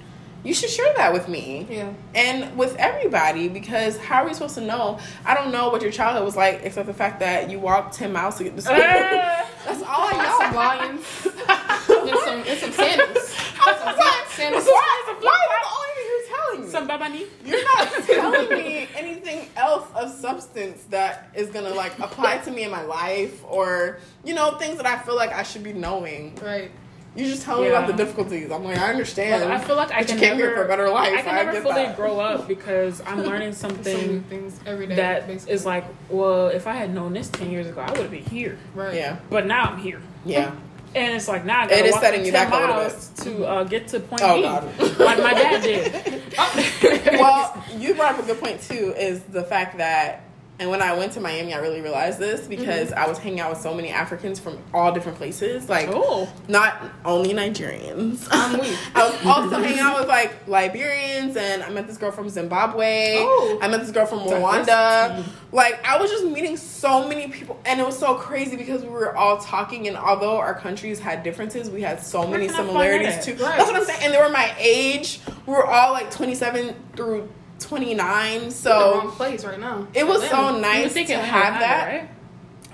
[0.44, 1.92] you should share that with me Yeah.
[2.14, 4.98] and with everybody because how are we supposed to know?
[5.24, 8.12] I don't know what your childhood was like except the fact that you walked 10
[8.12, 8.76] miles to get to school.
[8.78, 9.50] Ah.
[9.64, 11.04] That's all I Some lions.
[11.24, 13.34] and some and some sandals.
[13.66, 14.64] I was like, Sandals.
[14.66, 16.70] why, why is the only thing you're telling me?
[16.70, 17.26] Some babani.
[17.46, 22.64] You're not telling me anything else of substance that is gonna like apply to me
[22.64, 26.34] in my life or you know things that I feel like I should be knowing.
[26.44, 26.70] Right.
[27.16, 28.50] You just tell me about the difficulties.
[28.50, 29.48] I'm like, I understand.
[29.48, 31.12] Like, I feel like I But can you came never, here for a better life.
[31.16, 31.96] I can I never get fully that.
[31.96, 34.96] grow up because I'm learning So something things every day.
[34.96, 35.54] that basically.
[35.54, 38.24] is like, well, if I had known this ten years ago, I would have been
[38.24, 38.58] here.
[38.74, 38.94] right.
[38.94, 40.54] yeah, But now I'm here, yeah.
[40.96, 42.76] and it's like now I gotta It is walk setting you 10 back a little
[42.76, 44.98] miles to uh, get to point Oh B, God.
[44.98, 46.22] like my dad did.
[47.20, 48.92] well, you brought up a good point too.
[48.98, 50.23] Is the fact that,
[50.60, 53.50] and when I went to Miami, I really realized this because I was hanging out
[53.50, 58.28] with so many Africans from all different places, like oh, not only Nigerians.
[58.30, 58.60] I'm.
[58.94, 63.16] I was also hanging out with like Liberians, and I met this girl from Zimbabwe.
[63.18, 63.58] Oh.
[63.60, 65.24] I met this girl from Rwanda.
[65.50, 68.90] Like I was just meeting so many people, and it was so crazy because we
[68.90, 73.32] were all talking, and although our countries had differences, we had so many similarities too.
[73.32, 73.58] Right.
[73.58, 75.18] That's what I'm saying, and they were my age.
[75.46, 77.28] We were all like 27 through
[77.60, 79.86] 29, the so wrong place right now.
[79.94, 80.52] it was Atlanta.
[80.54, 81.86] so nice to have that.
[81.86, 82.10] right?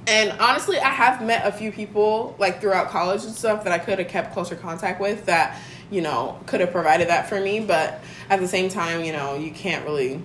[0.06, 3.78] And honestly, I have met a few people like throughout college and stuff that I
[3.78, 5.58] could have kept closer contact with that,
[5.90, 7.60] you know, could have provided that for me.
[7.60, 10.22] But at the same time, you know, you can't really.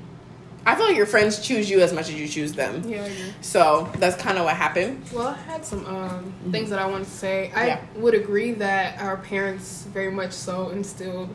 [0.68, 2.82] I feel like your friends choose you as much as you choose them.
[2.90, 3.34] Yeah, agree.
[3.42, 5.04] So that's kind of what happened.
[5.14, 7.52] Well, I had some um, things that I wanted to say.
[7.54, 7.82] I Yeah.
[7.98, 11.30] would agree that our parents very much so instilled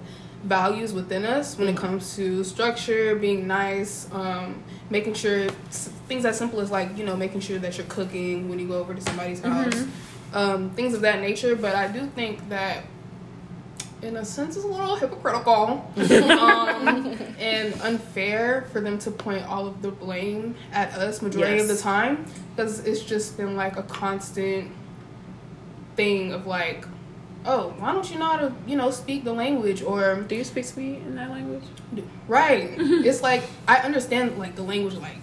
[0.44, 5.48] values within us when it comes to structure, being nice, um, making sure
[6.08, 8.78] things as simple as like you know making sure that you're cooking when you go
[8.78, 9.84] over to somebody's house,
[10.32, 11.56] um, things of that nature.
[11.56, 12.84] But I do think that.
[14.02, 15.92] In a sense, it's a little hypocritical
[16.38, 21.68] um, and unfair for them to point all of the blame at us majority of
[21.68, 22.24] the time
[22.56, 24.72] because it's just been like a constant
[25.96, 26.86] thing of like
[27.46, 30.44] oh why don't you know how to you know speak the language or Do you
[30.44, 31.64] speak sweet in that language?
[32.28, 35.16] right it's like i understand like the language like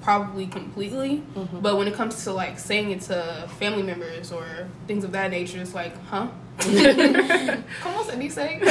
[0.00, 1.22] probably completely
[1.60, 5.30] but when it comes to like saying it to family members or things of that
[5.30, 8.28] nature it's like huh come on Cindy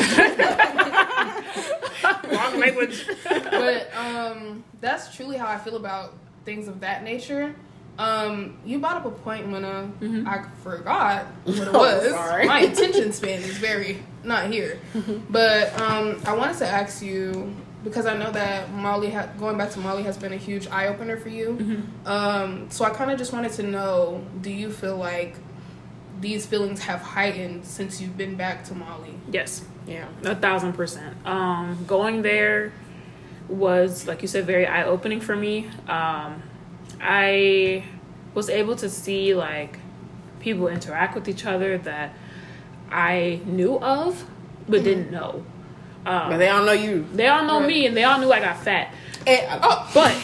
[2.31, 3.05] Wrong language.
[3.23, 6.13] but um, that's truly how I feel about
[6.45, 7.55] things of that nature.
[8.01, 9.87] Um, you brought up a point when uh,
[10.27, 12.09] I forgot what it Oh, was.
[12.11, 12.47] sorry.
[12.47, 14.79] My attention span is very not here.
[15.29, 19.71] but um, I wanted to ask you because I know that Mali, ha- going back
[19.71, 21.83] to Mali, has been a huge eye opener for you.
[22.05, 25.35] Um, so I kind of just wanted to know: Do you feel like
[26.19, 29.15] these feelings have heightened since you've been back to Mali?
[29.31, 29.63] Yes.
[29.87, 30.07] Yeah.
[30.23, 31.15] A thousand percent.
[31.25, 32.71] Um, going there
[33.49, 35.67] was, like you said, very eye opening for me.
[35.87, 36.43] Um,
[37.01, 37.83] I
[38.33, 39.79] was able to see like
[40.39, 42.13] people interact with each other that
[42.89, 44.25] I knew of
[44.67, 44.83] but mm-hmm.
[44.83, 45.43] didn't know.
[46.05, 47.07] Um, But they don't know you.
[47.13, 47.67] they all know Right.
[47.67, 48.93] me and they all knew I got fat.
[49.27, 50.15] And, oh, But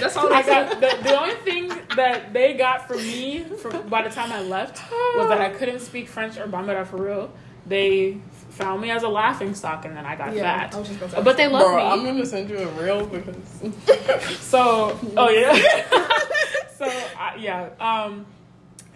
[0.00, 4.02] That's all I got the, the only thing that they got from me from by
[4.02, 4.82] the time I left
[5.16, 7.32] was that I couldn't speak French or Bambara for real.
[7.66, 8.18] They
[8.56, 10.74] found me as a laughing stock and then I got Yeah, fat.
[10.74, 11.22] I was just gonna.
[11.22, 11.82] But they love bro, me.
[11.82, 13.36] I'm gonna send you a reel because
[14.40, 15.52] So, oh yeah.
[16.78, 16.86] so
[17.18, 18.24] I yeah, um,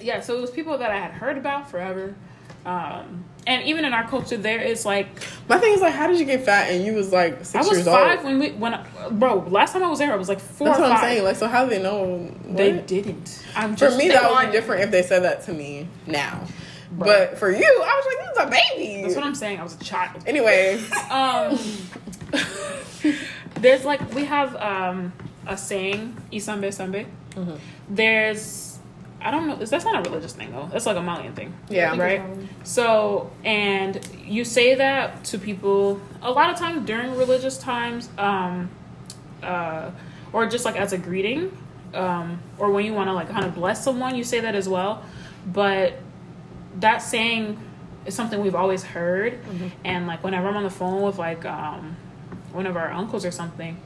[0.01, 0.21] yeah.
[0.21, 2.15] So it was people that I had heard about forever,
[2.65, 5.09] um, and even in our culture, there is like
[5.49, 7.59] my thing is like, how did you get fat and you was like six I
[7.69, 8.25] was years five old?
[8.25, 10.79] when we when I, bro last time I was there I was like four That's
[10.79, 11.25] or what I'm saying.
[11.25, 12.35] Like, so how do they know?
[12.49, 13.45] they didn't.
[13.55, 16.47] I'm For me, that would be different if they said that to me now.
[16.93, 17.31] Right.
[17.31, 19.03] But for you, I was like, this is a baby.
[19.03, 19.61] that's what I'm saying.
[19.61, 20.23] I was a child.
[20.27, 21.59] Anyway, Um,
[23.57, 25.13] there's like we have um
[25.47, 27.07] a saying Isambe Sambe.
[27.33, 27.55] Mm-hmm.
[27.89, 28.79] There's
[29.23, 29.57] I don't know.
[29.57, 30.69] That's not a religious thing though.
[30.73, 31.55] That's like a Malian thing.
[31.69, 32.23] yeah, right?
[32.65, 38.71] So, and you say that to people a lot of times during religious times, um,
[39.43, 39.91] uh,
[40.33, 41.55] or just like as a greeting,
[41.93, 44.69] um, or when you want to like kind of bless someone, you say that as
[44.69, 45.03] well.
[45.47, 45.99] But
[46.77, 47.59] that saying
[48.07, 49.39] is something we've always heard,
[49.85, 51.97] and like whenever I'm on the phone with like um,
[52.53, 53.77] one of our uncles or something,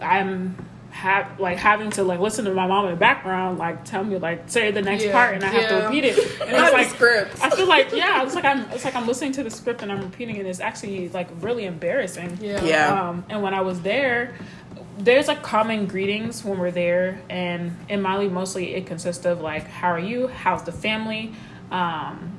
[0.00, 0.56] I'm
[0.90, 4.18] have like having to like listen to my mom in the background like tell me
[4.18, 6.72] like say the next Yeah, part and I have to repeat it and Not it's
[6.74, 7.42] like script.
[7.42, 9.90] I feel like yeah, it's like I'm it's like I'm listening to the script and
[9.90, 10.40] I'm repeating it.
[10.40, 12.36] and It's actually like really embarrassing.
[12.42, 12.62] Yeah.
[12.62, 13.08] Yeah.
[13.08, 14.34] Um, and when I was there,
[14.98, 19.66] there's like common greetings when we're there, and in Mali mostly it consists of like
[19.68, 21.32] how are you, how's the family,
[21.72, 22.38] um,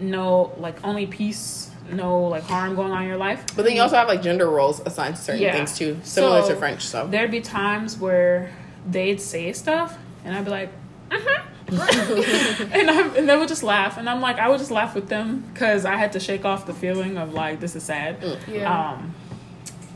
[0.00, 3.44] no like only peace, no like harm going on in your life.
[3.56, 5.52] But then you also have like gender roles assigned to certain Yeah.
[5.52, 6.86] things too, similar So, to French.
[6.86, 8.50] So There'd be times where
[8.88, 10.70] they'd say stuff, and I'd be like,
[11.10, 11.42] uh-huh.
[11.70, 15.08] and, I, and they would just laugh, and I'm like, I would just laugh with
[15.08, 18.16] them because I had to shake off the feeling of like this is sad.
[18.46, 18.92] Yeah.
[18.92, 19.14] Um,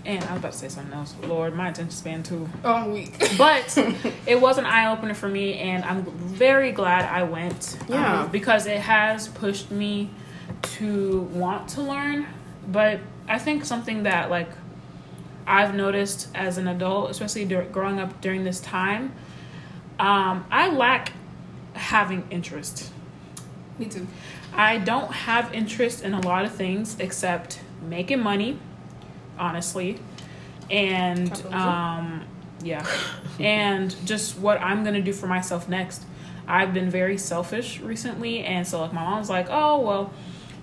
[0.04, 1.14] and I was about to say something else.
[1.24, 2.48] Lord, my attention span too.
[2.64, 3.18] oh, I'm weak.
[3.38, 3.76] But
[4.26, 7.76] it was an eye opener for me, and I'm very glad I went.
[7.82, 8.28] um, Yeah.
[8.30, 10.10] because it has pushed me
[10.62, 12.26] to want to learn.
[12.68, 14.48] But I think something that like
[15.46, 19.12] I've noticed as an adult, especially dur- growing up during this time,
[19.98, 21.12] um, I lack
[21.74, 22.90] having interest.
[23.78, 24.06] Me too.
[24.54, 28.58] I don't have interest in a lot of things except making money,
[29.38, 29.98] honestly,
[30.70, 32.24] and um,
[32.62, 32.86] yeah,
[33.40, 36.04] and just what I'm gonna do for myself next.
[36.48, 40.12] I've been very selfish recently, and so like my mom's like, "Oh well,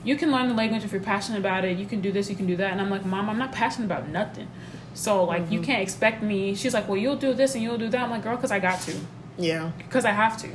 [0.03, 1.77] you can learn the language if you're passionate about it.
[1.77, 3.85] You can do this, you can do that," and I'm like, "Mom, I'm not passionate
[3.85, 4.47] about nothing."
[4.93, 5.53] So like Mm-hmm.
[5.53, 6.53] you can't expect me.
[6.55, 8.59] She's like, "Well, you'll do this and you'll do that." I'm like, "Girl, because I
[8.59, 8.93] got to,
[9.37, 10.47] yeah, because I have to."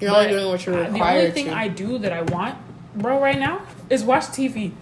[0.00, 1.56] you're But only doing what you're uh, The only thing to.
[1.56, 2.56] I do that I want,
[2.94, 4.72] bro, right now is watch TV,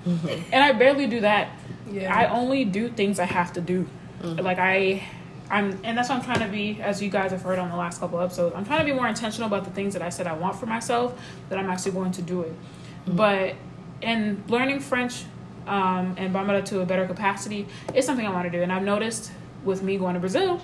[0.53, 1.49] and I barely do that.
[1.91, 2.15] Yeah.
[2.15, 3.87] I only do things I have to do.
[4.21, 4.41] Mm-hmm.
[4.41, 5.05] Like I,
[5.51, 6.81] I'm, and that's what I'm trying to be.
[6.81, 9.09] As you guys have heard on the last couple episodes, I'm trying to be more
[9.09, 11.21] intentional about the things that I said I want for myself.
[11.49, 12.53] That I'm actually going to do it.
[12.53, 13.17] Mm-hmm.
[13.17, 13.55] But
[14.01, 15.25] in learning French
[15.67, 18.83] um, and Bambara to a better capacity is something I want to do, and I've
[18.83, 19.33] noticed
[19.65, 20.61] with me going to Brazil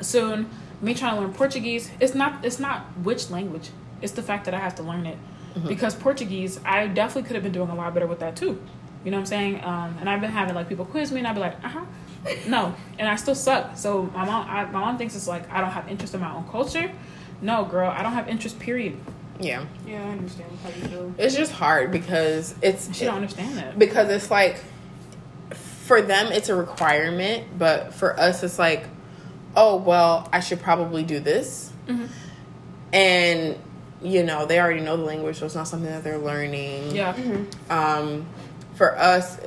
[0.00, 3.70] soon, me trying to learn Portuguese, it's not it's not which language.
[4.02, 5.18] It's the fact that I have to learn it.
[5.54, 5.68] Mm-hmm.
[5.68, 8.62] Because Portuguese, I definitely could have been doing a lot better with that too.
[9.04, 9.64] You know what I'm saying?
[9.64, 11.84] Um, and I've been having like people quiz me, and I'd be like, uh huh,
[12.48, 13.76] no, and I still suck.
[13.76, 16.34] So my mom, I, my mom thinks it's like I don't have interest in my
[16.34, 16.90] own culture.
[17.42, 18.58] No, girl, I don't have interest.
[18.58, 18.96] Period.
[19.38, 21.14] yeah, yeah, I understand how you feel.
[21.18, 23.78] it's just hard because it's She don't understand that.
[23.78, 24.56] because it's like
[25.50, 28.86] for them it's a requirement, but for us it's like,
[29.54, 32.06] oh well, I should probably do this, Mm-hmm.
[32.92, 33.56] and
[34.02, 36.94] you know they already know the language, so it's not something that they're learning.
[36.94, 37.14] Yeah,
[37.70, 38.26] Um,
[38.76, 39.40] for us,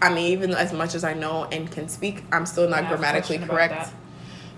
[0.00, 3.38] I mean, even as much as I know and can speak, I'm still not grammatically
[3.38, 3.92] correct.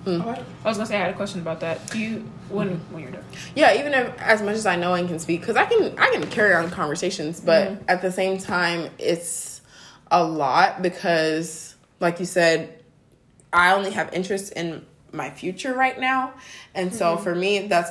[0.07, 1.91] Oh, I- was gonna say I had a question about that.
[1.91, 2.93] Do you when Mm-hmm.
[2.93, 3.25] when you're done?
[3.55, 6.11] Yeah, even if as much as I know and can speak, because I can I
[6.11, 7.85] can carry on conversations, but mm-hmm.
[7.89, 9.61] at the same time, it's
[10.11, 12.83] a lot because, like you said,
[13.53, 16.35] I only have interest in my future right now,
[16.75, 17.23] and so mm-hmm.
[17.23, 17.91] for me, that's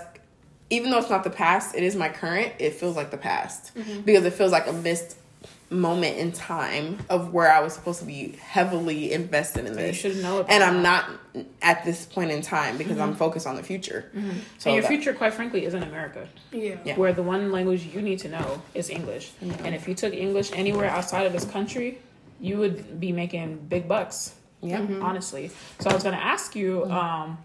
[0.70, 2.54] even though it's not the past, it is my current.
[2.60, 4.02] It feels like the past mm-hmm.
[4.02, 5.18] because it feels like a missed
[5.72, 10.18] moment in time of where I was supposed to be heavily invested in You should
[10.18, 10.48] know it.
[10.50, 11.10] And I'm not
[11.62, 13.18] at this point in time because I'm mm-hmm.
[13.18, 14.12] focused on the future.
[14.14, 14.32] Mm-hmm.
[14.58, 16.76] So and your that- future, quite frankly, is in America, yeah.
[16.84, 16.98] Yeah.
[16.98, 19.32] where the one language you need to know is English.
[19.42, 19.66] Mm-hmm.
[19.66, 22.00] And if you took English anywhere outside of this country,
[22.42, 24.36] you would be making big bucks.
[24.64, 24.86] Yeah.
[25.02, 25.50] honestly.
[25.80, 27.40] So I was gonna ask you, um,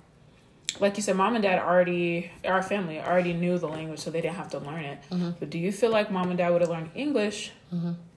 [0.80, 4.20] like you said, mom and dad already, our family already knew the language, so they
[4.20, 4.98] didn't have to learn it.
[5.40, 7.52] But do you feel like mom and dad would have learned English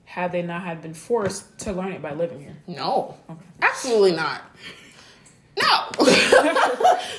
[0.10, 2.58] had they not had been forced to learn it by living here?
[2.67, 3.15] No,
[3.62, 4.41] absolutely not.
[5.62, 5.86] No.
[5.98, 6.06] the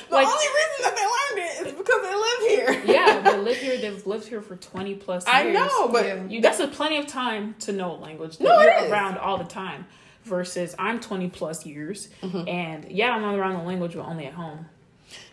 [0.09, 2.93] Like- only reason that they learned it is because they live here.
[2.93, 3.77] Yeah, they live here.
[3.77, 5.35] They've lived here for twenty plus years.
[5.35, 6.25] I know, but Yeah.
[6.27, 8.91] You, that's a plenty of time to know a language No, it you're is.
[8.91, 9.85] around all the time.
[10.23, 12.47] Versus, I'm 20 plus years, Mm-hmm.
[12.47, 14.67] and yeah, I'm not around the language, but only at home,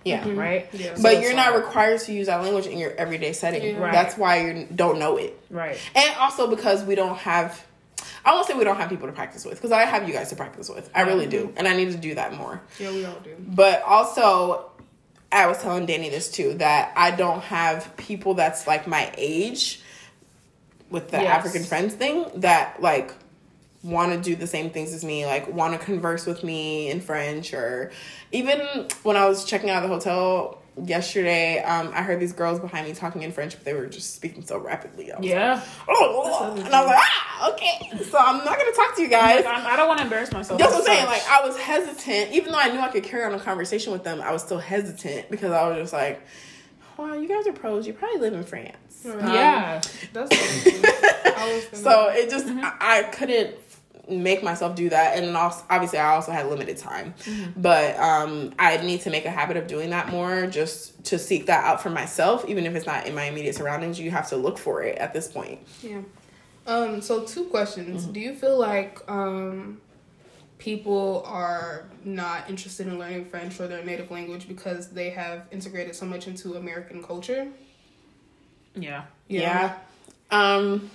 [0.09, 0.25] yeah.
[0.25, 0.39] Mm-hmm.
[0.39, 0.69] right?
[0.73, 0.95] Yeah.
[0.95, 3.63] So But it's you're not like- required to use that language in your everyday setting.
[3.63, 3.79] Yeah.
[3.83, 3.93] Right.
[3.93, 5.39] That's why you don't know it.
[5.51, 5.79] right.
[5.95, 7.65] And also because we don't have,
[8.25, 10.31] I won't say we don't have people to practice with, because I have you guys
[10.31, 10.91] to practice with.
[10.95, 11.53] I really do.
[11.57, 12.61] And I need to do that more.
[12.79, 13.35] Yeah, we all do.
[13.39, 14.71] But also,
[15.31, 19.81] I was telling Danny this too that I don't have people that's like my age
[20.91, 21.27] with the Yes.
[21.39, 23.13] African friends thing that like
[23.83, 27.01] want to do the same things as me, like want to converse with me in
[27.01, 27.91] French, or
[28.33, 28.61] even
[29.03, 32.87] when I was checking out of the hotel yesterday, um, I heard these girls behind
[32.87, 35.11] me talking in French, but they were just speaking so rapidly.
[35.13, 35.65] I was like, Yeah.
[35.89, 38.05] oh, and I was like, ah, okay.
[38.05, 39.45] So I'm not gonna talk to you guys.
[39.45, 40.59] Like, I'm, I don't want to embarrass myself.
[40.61, 41.07] That's what I'm saying.
[41.07, 44.05] Like I was hesitant, even though I knew I could carry on a conversation with
[44.05, 44.21] them.
[44.21, 46.21] I was still hesitant because I was just like,
[46.97, 47.87] "Wow, you guys are pros.
[47.87, 49.81] You probably live in France." Um, yeah.
[50.13, 51.35] That's the.
[51.37, 53.55] I was So it just I, I couldn't
[54.09, 57.15] make myself do that, and also obviously I also had limited time,
[57.57, 61.47] but um, I need to make a habit of doing that more, just to seek
[61.47, 63.99] that out for myself, even if it's not in my immediate surroundings.
[64.01, 65.61] You have to look for it at this point.
[65.83, 66.01] Yeah.
[66.67, 68.05] Um, so two questions.
[68.05, 69.81] Do you feel like um
[70.59, 75.95] people are not interested in learning French or their native language because they have integrated
[75.95, 77.49] so much into American culture?
[78.75, 79.05] Yeah.
[79.29, 79.77] Yeah.
[80.31, 80.91] Um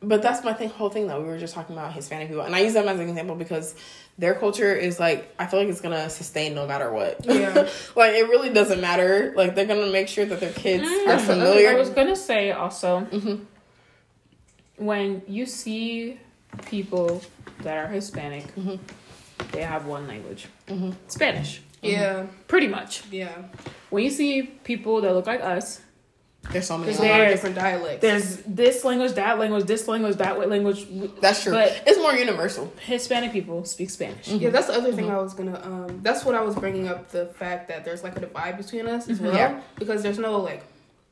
[0.00, 1.20] but that's my thing whole thing though.
[1.20, 3.74] We were just talking about Hispanic people and I use them as an example because
[4.18, 7.24] their culture is like I feel like it's gonna sustain no matter what.
[7.26, 7.54] Yeah.
[7.96, 9.32] like it really doesn't matter.
[9.36, 11.70] Like they're gonna make sure that their kids are familiar.
[11.70, 13.44] I was gonna say also Mhm.
[14.76, 16.18] when you see
[16.66, 17.22] people
[17.62, 18.78] that are Hispanic, Mhm.
[19.52, 20.94] they have one language, Mhm.
[21.08, 23.02] Spanish, Yeah, pretty much.
[23.10, 23.30] yeah.
[23.90, 25.80] When you see people that look like us,
[26.52, 26.92] There's so many.
[26.92, 28.00] There's a lot of There's- different dialects.
[28.00, 30.86] there's this language, that language, this language, that language.
[31.20, 31.52] That's true.
[31.52, 32.72] But it's more universal.
[32.80, 34.28] Hispanic people speak Spanish.
[34.28, 35.60] Yeah, that's the other thing I was gonna.
[35.62, 37.10] Um, that's what I was bringing up.
[37.10, 39.22] The fact that there's like a divide between us as Mhm.
[39.24, 39.60] well, Yeah.
[39.78, 40.64] because there's no like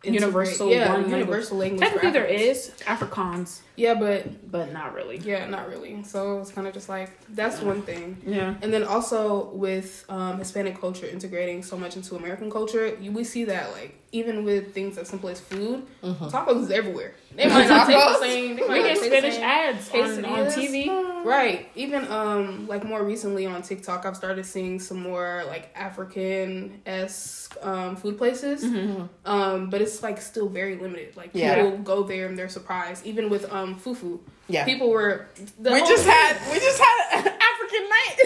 [0.04, 1.18] Universal yeah, one language.
[1.18, 1.80] universal language.
[1.80, 2.82] for Technically, there Africans.
[2.86, 5.18] Afrikaans, Yeah, but but not really.
[5.18, 6.04] yeah, not really.
[6.04, 8.16] So it's kind of just like that's one thing.
[8.24, 8.54] Yeah.
[8.62, 13.24] And then also with um, Hispanic culture integrating so much into American culture, you, we
[13.24, 16.30] see that like even with things as simple as food, Mhm.
[16.32, 17.12] tacos is everywhere.
[17.36, 18.56] They might not taste the same.
[18.56, 20.46] They We might not get Spanish ads on, on.
[20.46, 21.24] TV.
[21.24, 21.68] Right.
[21.74, 27.56] Even um like more recently on TikTok I've started seeing some more like African esque
[27.62, 28.64] um food places.
[28.64, 29.08] Mhm.
[29.26, 31.16] Um but it's like still very limited.
[31.16, 31.56] Like Yeah.
[31.62, 33.04] people go there and they're surprised.
[33.04, 34.20] Even with um fufu.
[34.48, 34.64] Yeah.
[34.64, 35.26] People were
[35.60, 38.18] the we whole- just had we just had an African night.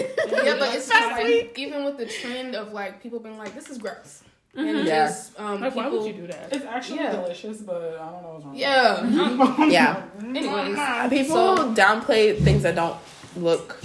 [0.45, 3.69] Yeah, but it's just like even with the trend of like people being like, This
[3.69, 4.23] is gross.
[4.57, 4.69] Mhm.
[4.79, 5.07] And Yeah.
[5.07, 6.49] just um Like, why would you do that?
[6.51, 7.11] It's actually Yeah.
[7.13, 8.55] delicious, but I don't know what's wrong.
[8.55, 9.65] Yeah.
[9.77, 10.01] Yeah.
[10.19, 11.09] Anyways.
[11.09, 12.97] People So- downplay things that don't
[13.37, 13.79] look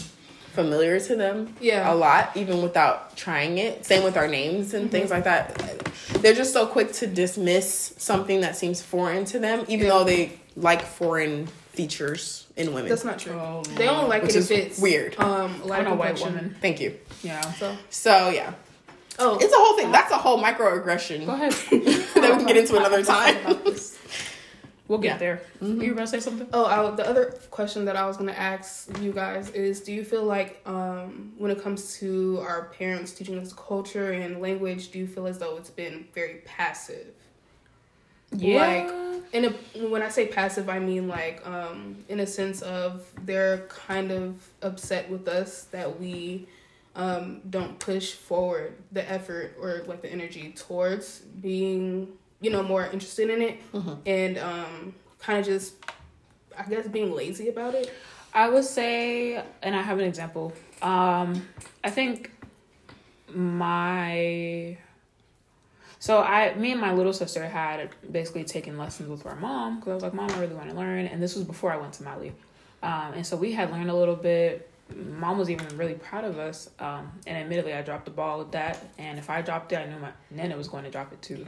[0.55, 1.93] familiar to them Yeah.
[1.93, 3.85] a lot, even without trying it.
[3.85, 5.55] Same with our names and things like that.
[6.23, 9.93] They're just so quick to dismiss something that seems foreign to them, even Yeah.
[9.93, 12.89] though they like foreign features in women.
[12.89, 13.35] That's not true.
[13.39, 15.15] Oh, They only like Which it is if it's weird.
[15.21, 16.57] Um a lot On of a white woman.
[16.63, 16.95] Thank you.
[17.23, 17.43] Yeah.
[17.61, 18.53] So So yeah,
[19.19, 19.91] oh it's a whole thing.
[19.93, 21.53] That's a whole microaggression Go ahead.
[22.13, 23.37] that we can get into another time.
[24.89, 25.19] We'll get Yeah.
[25.19, 25.43] there.
[25.61, 26.47] You were about to say something?
[26.53, 29.93] Oh, I, the other question that I was going to ask you guys is do
[29.93, 34.93] you feel like um, when it comes to our parents teaching us culture and language,
[34.93, 37.09] do you feel as though it's been very passive?
[38.33, 38.65] Yeah.
[38.65, 38.95] Like,
[39.33, 39.51] in a,
[39.89, 44.49] when I say passive, I mean like um, in a sense of they're kind of
[44.63, 46.47] upset with us that we
[46.97, 52.09] um, don't push forward the effort or like the energy towards being,
[52.41, 53.99] you know, more interested in it Mhm.
[54.07, 55.75] and um, kind of just,
[56.59, 57.93] I guess, being lazy about it.
[58.35, 60.53] I would say, and I have an example.
[60.83, 61.47] Um,
[61.85, 62.31] I think
[63.29, 64.77] my
[65.99, 69.91] so I, me and my little sister had basically taken lessons with our mom because
[69.91, 71.95] I was like, Mom, I really want to learn, and this was before I went
[71.95, 72.33] to Mali,
[72.83, 74.71] um, and so we had learned a little bit.
[74.95, 78.53] Mom was even really proud of us, um, and admittedly, I dropped the ball with
[78.53, 78.79] that.
[78.99, 81.47] And if I dropped it, I knew my Nana was going to drop it too,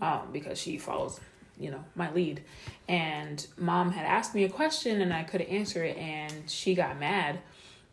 [0.00, 1.18] um, because she follows,
[1.58, 2.42] you know, my lead.
[2.88, 6.98] And Mom had asked me a question, and I couldn't answer it, and she got
[6.98, 7.40] mad.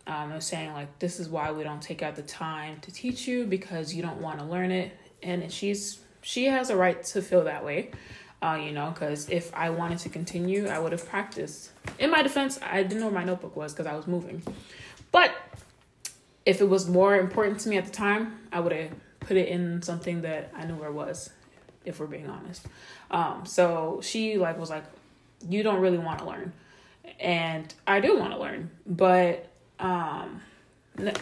[0.07, 3.27] Um, was saying like, "This is why we don't take out the time to teach
[3.27, 4.91] you because you don't want to learn it."
[5.23, 7.91] And she's she has a right to feel that way,
[8.41, 11.71] uh, you know, because if I wanted to continue, I would have practiced.
[11.99, 14.41] In my defense, I didn't know where my notebook was because I was moving.
[15.11, 15.31] But
[16.45, 19.47] if it was more important to me at the time, I would have put it
[19.49, 21.29] in something that I knew where it was,
[21.85, 22.65] if we're being honest.
[23.11, 24.85] Um, so she like was like,
[25.47, 26.53] "You don't really want to learn,"
[27.19, 29.47] and I do want to learn, but
[29.79, 30.41] um,
[30.97, 31.13] n-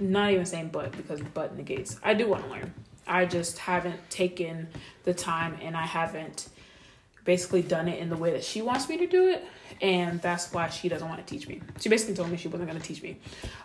[0.00, 1.98] not even saying but because but negates.
[2.02, 2.74] I do want to learn.
[3.06, 4.68] I just haven't taken
[5.04, 6.48] the time and I haven't
[7.24, 9.44] basically done it in the way that she wants me to do it
[9.80, 11.60] and that's why she doesn't want to teach me.
[11.80, 13.16] She basically told me she wasn't going to teach me.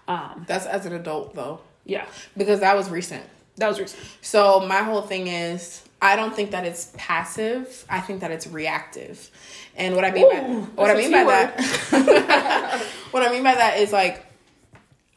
[0.08, 2.06] Um That's as an adult though, yeah,
[2.38, 3.24] because that was recent.
[3.58, 4.02] that was recent.
[4.22, 7.86] So my whole thing is I don't think that it's passive.
[7.90, 9.30] I think that it's reactive.
[9.76, 10.40] And what I mean by
[10.76, 12.82] what I mean by that
[13.12, 14.26] what I mean by that is like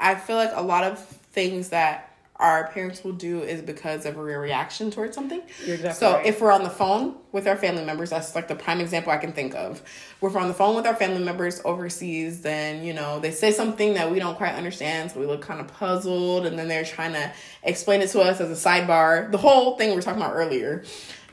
[0.01, 0.99] I feel like a lot of
[1.33, 2.12] things that
[2.43, 5.41] our parents will do is because of a reaction towards something.
[5.65, 6.27] You're exactly so right.
[6.27, 9.19] if we're on the phone with our family members, that's like the prime example I
[9.19, 9.81] can think of.
[9.81, 13.53] If we're on the phone with our family members overseas, then you know they say
[13.53, 16.85] something that we don't quite understand, so we look kind of puzzled, and then they're
[16.85, 17.33] trying to
[17.63, 19.31] explain it to us as a sidebar.
[19.31, 20.85] The whole thing we were talking about earlier,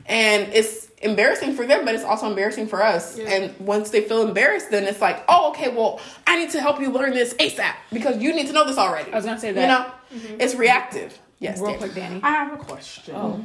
[0.06, 3.18] and it's embarrassing for them, but it's also embarrassing for us.
[3.18, 3.28] Yeah.
[3.28, 6.80] And once they feel embarrassed, then it's like, oh, okay, well, I need to help
[6.80, 9.12] you learn this ASAP because you need to know this already.
[9.12, 9.60] I was going to say that.
[9.60, 10.40] you that know, mm-hmm.
[10.40, 11.18] it's reactive.
[11.38, 11.78] Yes, real Dan.
[11.78, 12.20] quick, Danny.
[12.22, 13.14] I have a question.
[13.16, 13.44] Oh.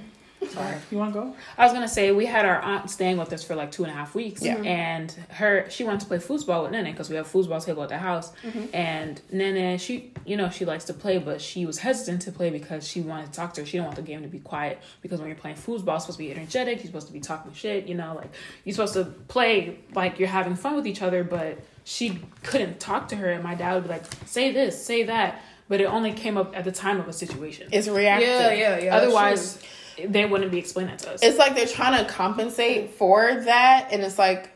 [0.49, 1.35] Sorry, you want to go?
[1.57, 3.91] I was gonna say we had our aunt staying with us for like two and
[3.91, 4.55] a half weeks, Yeah.
[4.57, 7.89] and her she wanted to play foosball with Nene because we have foosball table at
[7.89, 8.65] the house, Mm-hmm.
[8.73, 12.49] and Nene she you know she likes to play, but she was hesitant to play
[12.49, 13.65] because she wanted to talk to her.
[13.65, 16.17] She didn't want the game to be quiet because when you're playing foosball, it's supposed
[16.19, 16.77] to be energetic.
[16.79, 18.29] You're supposed to be talking shit, you know, like
[18.63, 23.09] you're supposed to play like you're having fun with each other, but she couldn't talk
[23.09, 25.41] to her, and my dad would be like, say this, say that.
[25.67, 27.69] But it only came up at the time of a situation.
[27.71, 28.27] It's reactive.
[28.27, 28.95] Yeah, yeah, yeah.
[28.95, 29.59] Otherwise,
[30.07, 31.23] they wouldn't be explaining it to us.
[31.23, 34.49] It's like they're trying to compensate for that, and it's like,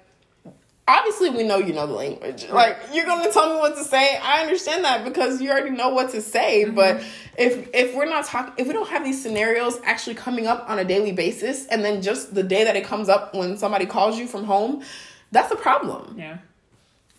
[0.87, 2.47] obviously, we know you know the language.
[2.49, 4.17] Like, you're gonna tell me what to say.
[4.17, 6.65] I understand that because you already know what to say.
[6.65, 7.03] But
[7.37, 10.79] if if we're not talking, if we don't have these scenarios actually coming up on
[10.79, 14.17] a daily basis, and then just the day that it comes up when somebody calls
[14.17, 14.83] you from home,
[15.31, 16.15] that's a problem.
[16.17, 16.37] yeah.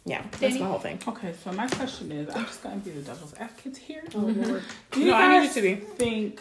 [0.06, 0.98] Yeah, that's my whole thing.
[1.06, 4.02] Okay, so my question is, I'm just gonna be the devil's advocate here.
[4.08, 4.58] Mm-hmm.
[4.92, 5.80] Do you No, I need guys you to be.
[5.84, 6.40] think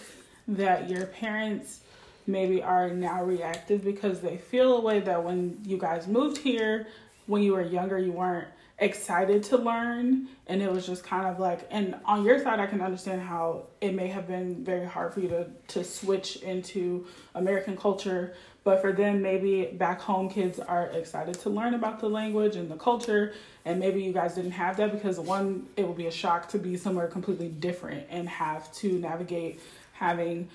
[0.50, 1.82] that your parents
[2.26, 6.88] maybe are now reactive because they feel a way that when you guys moved here,
[7.28, 8.48] when you were younger, you weren't
[8.80, 11.68] excited to learn, and it was just kind of like.
[11.70, 15.20] And on your side, I can understand how it may have been very hard for
[15.20, 18.34] you to to switch into American culture.
[18.64, 22.70] But for them, maybe back home, kids are excited to learn about the language and
[22.70, 23.34] the culture,
[23.66, 26.60] and maybe you guys didn't have that because one, it would be a shock to
[26.60, 29.60] be somewhere completely different and have to navigate
[30.00, 30.48] having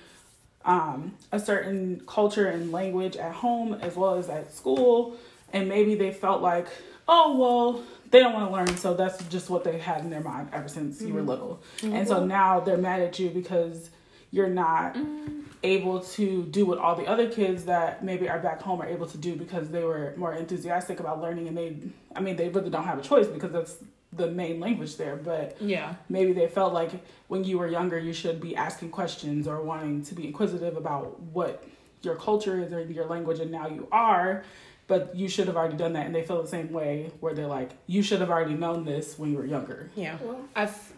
[0.65, 5.15] um, a certain culture and language at home as well as at school,
[5.53, 6.67] and maybe they felt like,
[7.07, 10.21] oh well, they don't want to learn, so that's just what they had in their
[10.21, 11.29] mind ever since you were mm-hmm.
[11.29, 12.07] little, and mm-hmm.
[12.07, 13.91] so now they're mad at you because
[14.31, 15.41] you're not mm-hmm.
[15.63, 19.05] able to do what all the other kids that maybe are back home are able
[19.05, 21.77] to do because they were more enthusiastic about learning and they
[22.15, 23.77] I mean they really don't have a choice because that's
[24.15, 25.95] the main language there but Yeah.
[26.09, 26.91] maybe they felt like
[27.27, 31.19] when you were younger you should be asking questions or wanting to be inquisitive about
[31.19, 31.63] what
[32.01, 34.43] your culture is or your language and now you are
[34.87, 37.47] but you should have already done that and they feel the same way where they're
[37.47, 40.17] like you should have already known this when you were younger Yeah.
[40.55, 40.93] I've.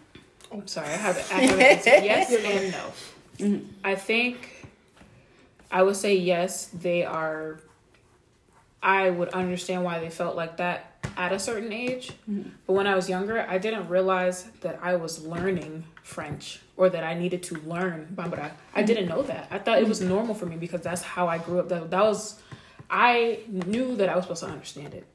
[0.52, 0.88] I'm sorry.
[0.88, 1.18] I have.
[1.18, 1.90] I have an answer.
[1.90, 3.46] yes and no.
[3.46, 3.66] Mm-hmm.
[3.84, 4.66] I think
[5.70, 6.68] I would say yes.
[6.68, 7.60] They are.
[8.82, 10.87] I would understand why they felt like that
[11.18, 12.12] at a certain age,
[12.68, 17.04] but when I was younger, I didn't realize that I was learning French or that
[17.04, 18.52] I needed to learn Bambara.
[18.76, 19.48] I didn't know that.
[19.50, 21.70] I thought it was normal for me because that's how I grew up.
[21.70, 22.40] That that was.
[22.90, 25.06] I knew that I was supposed to understand it,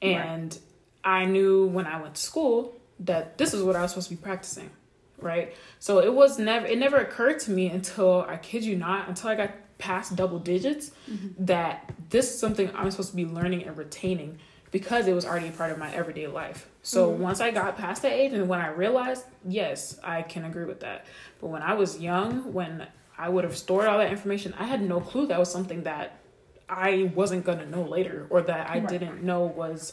[0.00, 0.56] and
[1.04, 4.14] I knew when I went to school that this is what I was supposed to
[4.14, 4.70] be practicing,
[5.18, 5.54] right?
[5.80, 9.30] So it was never it never occurred to me until I kid you not until
[9.30, 11.44] I got past double digits mm-hmm.
[11.44, 14.38] that this is something I'm supposed to be learning and retaining
[14.72, 16.66] because it was already a part of my everyday life.
[16.82, 17.22] So mm-hmm.
[17.22, 20.80] once I got past that age and when I realized, yes, I can agree with
[20.80, 21.06] that.
[21.40, 24.82] But when I was young, when I would have stored all that information, I had
[24.82, 26.18] no clue that was something that
[26.68, 28.88] I wasn't gonna know later or that I Right.
[28.88, 29.92] didn't know was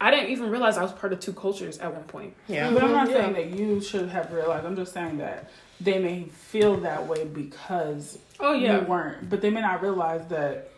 [0.00, 2.34] I didn't even realize I was part of two cultures at one point.
[2.46, 2.70] Yeah.
[2.72, 3.22] But I'm not Yeah.
[3.22, 4.66] saying that you should have realized.
[4.66, 5.50] I'm just saying that
[5.80, 9.28] they may feel that way because Oh yeah you weren't.
[9.28, 10.70] But they may not realize that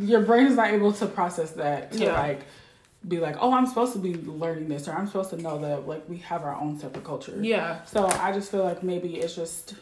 [0.00, 2.20] your brain is not able to process that to Yeah.
[2.20, 2.40] like
[3.06, 5.86] be like, oh, I'm supposed to be learning this, or I'm supposed to know that
[5.88, 7.36] like we have our own separate culture.
[7.40, 7.84] Yeah.
[7.84, 9.74] So I just feel like maybe it's just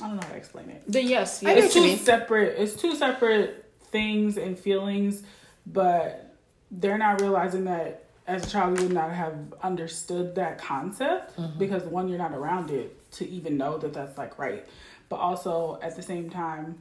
[0.00, 0.82] I don't know how to explain it.
[0.86, 1.64] Then yes, yes.
[1.64, 2.58] It's two separate.
[2.58, 5.22] It's two separate things and feelings,
[5.66, 6.34] but
[6.70, 11.58] they're not realizing that as a child you would not have understood that concept Mm-hmm.
[11.58, 14.64] because one you're not around it to even know that that's like right,
[15.08, 16.78] but also at the same time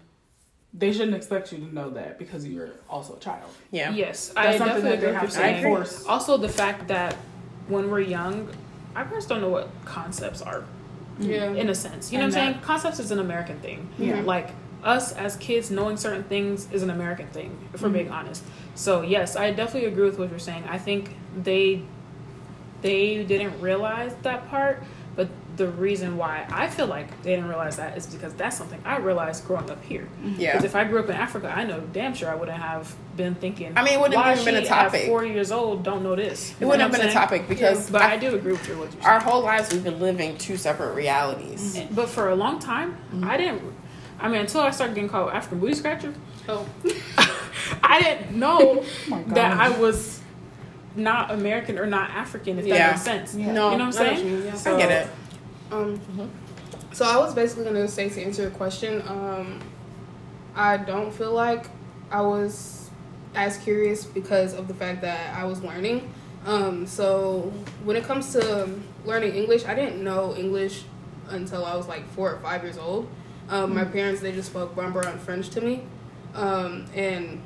[0.74, 3.50] they shouldn't expect you to know that because you're also a child.
[3.72, 3.92] Yeah.
[3.92, 5.66] Yes, That's I something definitely that they agree have to what you're saying.
[5.66, 6.06] enforce.
[6.06, 7.16] Also, the fact that
[7.68, 8.50] when we're young,
[8.96, 10.64] our parents don't know what concepts are.
[11.20, 11.52] Yeah.
[11.52, 12.12] in a sense.
[12.12, 12.66] You know And what I'm that- saying?
[12.66, 13.90] Concepts is an American thing.
[14.00, 14.18] Yeah.
[14.18, 14.26] Mm-hmm.
[14.26, 14.50] Like
[14.84, 18.16] us as kids knowing certain things is an American thing, if we're being mm-hmm.
[18.16, 18.44] honest.
[18.74, 20.64] So yes, I definitely agree with what you're saying.
[20.68, 21.84] I think they
[22.82, 24.86] they didn't realize that part, but
[25.62, 28.98] the reason why I feel like they didn't realize that is because that's something I
[28.98, 30.08] realized growing up here.
[30.38, 30.52] Yeah.
[30.54, 33.36] Because if I grew up in Africa, I know damn sure I wouldn't have been
[33.36, 33.74] thinking.
[33.76, 35.06] I mean, it wouldn't why have been a she at topic.
[35.08, 36.56] Four years old, don't know this.
[36.60, 38.92] It wouldn't have been a topic because But I, I- do agree with you what
[38.94, 41.76] you're our whole lives we've been living two separate realities.
[41.78, 43.24] And- But for a long time, Mm-hmm.
[43.30, 43.62] I didn't.
[44.20, 46.14] I mean, until I started getting called African booty scratcher,
[46.50, 46.66] Oh.
[47.84, 49.36] I didn't know my God.
[49.36, 50.20] that I was
[50.96, 52.60] not American or not African.
[52.60, 52.88] If that Yeah.
[52.92, 53.34] makes sense.
[53.36, 53.52] Yeah.
[53.54, 54.26] No, You know what I'm I what saying?
[54.40, 54.54] mean, yeah.
[54.56, 55.08] So- I get it.
[55.72, 56.00] Um,
[56.92, 59.02] so I was basically gonna say to answer your question.
[59.08, 59.60] Um,
[60.56, 61.68] I don't feel like
[62.12, 62.90] I was
[63.36, 66.14] as curious because of the fact that I was learning.
[66.46, 67.54] Um, so
[67.84, 68.70] when it comes to
[69.06, 70.84] learning English, I didn't know English
[71.30, 73.08] until I was like four or five years old.
[73.50, 75.84] Um, My parents they just spoke Bambara and French to me,
[76.36, 77.42] um, and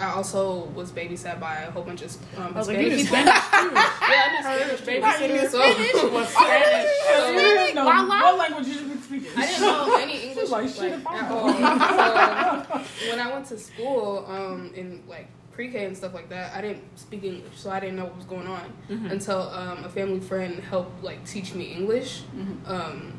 [0.00, 3.26] I also was babysat by a whole bunch of um, I was like, you Hispanic
[3.26, 3.46] knew people.
[3.46, 3.84] Spanish.
[4.02, 5.48] Yeah, I knew Spanish babysitter.
[5.50, 6.90] So- was Spanish.
[7.06, 9.30] So you didn't know what language you should speaking.
[9.36, 11.52] I didn't know any English like, like, at all.
[11.52, 16.62] So when I went to school, um, in like pre-K and stuff like that, I
[16.62, 20.20] didn't speak English, so I didn't know what was going on until um, a family
[20.20, 22.22] friend helped like teach me English.
[22.66, 23.12] Um,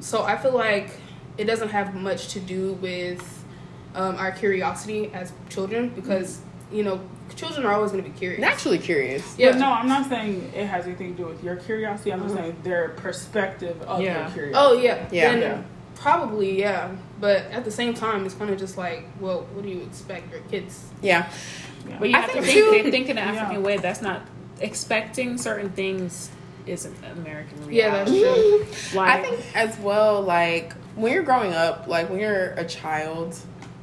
[0.00, 0.90] so I feel like
[1.38, 3.37] it doesn't have much to do with
[3.98, 6.40] um, our curiosity as children because
[6.72, 7.00] you know
[7.36, 8.40] children are always going to be curious.
[8.40, 9.34] Naturally curious.
[9.36, 9.50] Yeah.
[9.52, 12.12] But no, I'm not saying it has anything to do with your curiosity.
[12.12, 14.22] I'm just saying their perspective of Yeah.
[14.22, 14.54] your curiosity.
[14.56, 15.32] Oh yeah, Yeah.
[15.32, 15.62] Then Yeah.
[15.96, 19.68] Probably yeah, but at the same time, it's kind of just like, well, what do
[19.68, 20.84] you expect your kids?
[21.02, 21.28] Yeah.
[21.98, 23.40] But you I have to think think, too- they think in an Yeah.
[23.42, 23.78] African way.
[23.78, 24.22] That's not
[24.60, 26.30] expecting certain things
[26.66, 28.20] is an American reality.
[28.20, 28.30] Yeah,
[28.60, 28.98] that's true.
[28.98, 33.36] Like, I think as well, like when you're growing up, like when you're a child,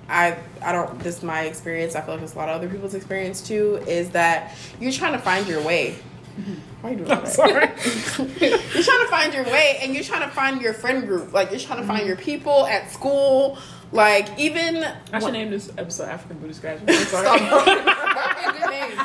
[0.09, 2.69] I I don't this is my experience, I feel like it's a lot of other
[2.69, 5.95] people's experience too, is that you're trying to find your way.
[6.81, 7.27] Why are you doing that?
[7.27, 7.51] sorry.
[8.39, 11.33] you're trying to find your way and you're trying to find your friend group.
[11.33, 12.09] Like you're trying to find mm-hmm.
[12.09, 13.57] your people at school.
[13.91, 16.89] Like even I should name this episode African Buddhist graduate.
[16.89, 17.25] I'm sorry.
[17.25, 18.97] That'd be a good name.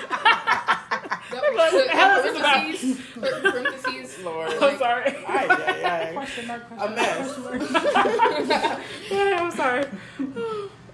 [1.31, 2.55] That What the hell is this about?
[2.55, 4.53] parentheses, parentheses, Lord.
[4.53, 5.13] I'm sorry.
[6.13, 8.81] Question mark, question mark.
[9.13, 9.87] I'm sorry.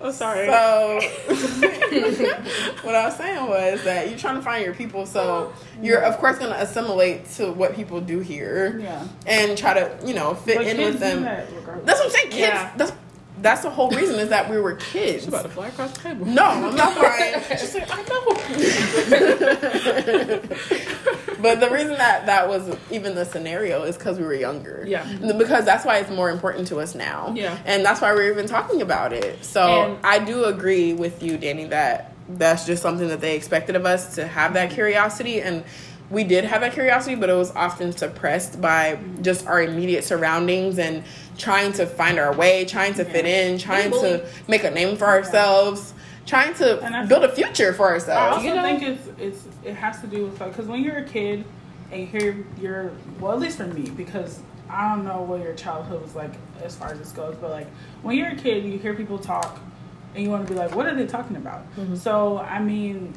[0.00, 0.46] I'm sorry.
[0.46, 1.00] So,
[2.82, 6.18] what I was saying was that you're trying to find your people, so you're of
[6.18, 9.06] course going to assimilate to what people do here Yeah.
[9.26, 11.22] and try to, you know, fit But in with them.
[11.22, 11.48] that.
[11.86, 12.38] That's what I'm saying, kids.
[12.38, 12.72] Yeah.
[12.76, 12.92] That's
[13.42, 15.24] that's the whole reason is that we were kids.
[15.24, 16.26] She's about to fly across the table.
[16.26, 17.34] No, I'm not flying.
[17.50, 18.26] Just like, I know.
[21.42, 24.84] but the reason that that was even the scenario is because we were younger.
[24.86, 25.04] Yeah.
[25.36, 27.32] Because that's why it's more important to us now.
[27.36, 27.58] Yeah.
[27.66, 29.44] And that's why we're even talking about it.
[29.44, 33.76] So And- I do agree with you, Danny, that that's just something that they expected
[33.76, 35.62] of us to have that curiosity and
[36.10, 40.78] we did have that curiosity, but it was often suppressed by just our immediate surroundings
[40.78, 41.02] and
[41.38, 45.06] trying to find our way, trying to fit in, trying to make a name for
[45.06, 45.92] ourselves,
[46.26, 48.08] trying to I- build a future for ourselves.
[48.08, 48.36] I ourselves.
[48.36, 50.98] also You know- think it's it's it has to do with like because when you're
[50.98, 51.44] a kid
[51.92, 55.54] and you hear your well at least for me because I don't know what your
[55.54, 56.32] childhood was like
[56.64, 57.68] as far as this goes, but like
[58.02, 59.58] when you're a kid you hear people talk
[60.14, 61.60] and you want to be like, what are they talking about?
[61.76, 61.94] Mm-hmm.
[61.96, 63.12] So I mean,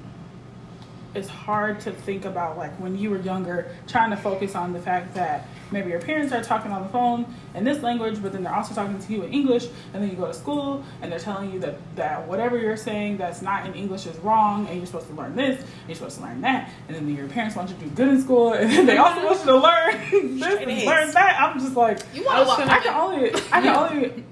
[1.13, 4.79] it's hard to think about like when you were younger trying to focus on the
[4.79, 8.43] fact that maybe your parents are talking on the phone in this language but then
[8.43, 11.19] they're also talking to you in english and then you go to school and they're
[11.19, 14.85] telling you that, that whatever you're saying that's not in english is wrong and you're
[14.85, 17.69] supposed to learn this and you're supposed to learn that and then your parents want
[17.69, 20.59] you to do good in school and then they also want you to learn this
[20.59, 22.59] and learn that i'm just like You want lot.
[22.67, 24.23] I can only I can only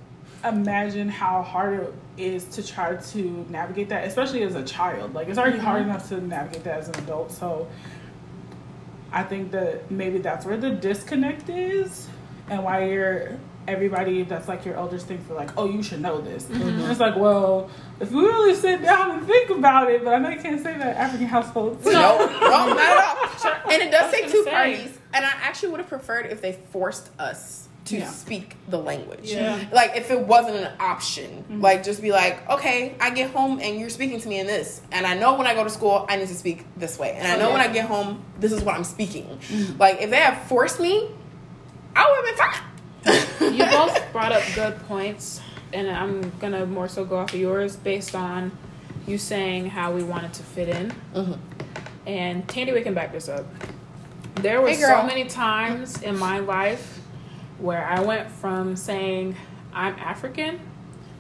[0.44, 5.14] imagine how hard it is to try to navigate that, especially as a child.
[5.14, 7.32] Like it's already hard enough to navigate that as an adult.
[7.32, 7.68] So
[9.12, 12.08] I think that maybe that's where the disconnect is,
[12.50, 16.22] and why you're everybody that's like your elders think they're like, oh, you should know
[16.22, 16.50] this.
[16.50, 17.70] And it's like, well,
[18.00, 20.78] if we really sit down and think about it, but I know you can't say
[20.78, 21.86] that African households.
[21.86, 23.72] No, no, not at all.
[23.72, 24.52] And it does take two say.
[24.52, 24.98] parties.
[25.14, 28.10] And I actually would have preferred if they forced us to Yeah.
[28.10, 29.32] speak the language.
[29.32, 29.60] Yeah.
[29.72, 31.44] Like if it wasn't an option.
[31.44, 31.62] Mm-hmm.
[31.62, 34.82] Like just be like, okay, I get home and you're speaking to me in this.
[34.92, 37.14] And I know when I go to school I need to speak this way.
[37.14, 39.26] And I know when I get home this is what I'm speaking.
[39.50, 39.78] Mm-hmm.
[39.78, 41.10] Like if they had forced me,
[41.96, 43.54] I would have been fine.
[43.58, 45.40] you both brought up good points,
[45.74, 48.52] and I'm gonna more so go off of yours based on
[49.08, 50.94] you saying how we wanted to fit in.
[51.16, 51.38] Mhm.
[52.06, 53.46] And Tandy, we can back this up.
[54.36, 56.97] There were Hey, so many times in my life
[57.60, 59.36] where I went from saying
[59.74, 60.60] I'm African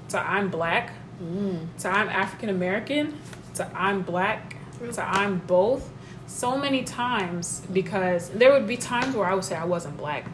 [0.09, 1.67] to I'm black mm.
[1.79, 3.17] to I'm African American
[3.55, 4.55] to I'm black
[4.93, 5.89] to I'm both.
[6.27, 10.25] So many times because there would be times where I would say I wasn't black.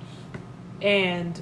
[0.81, 1.39] And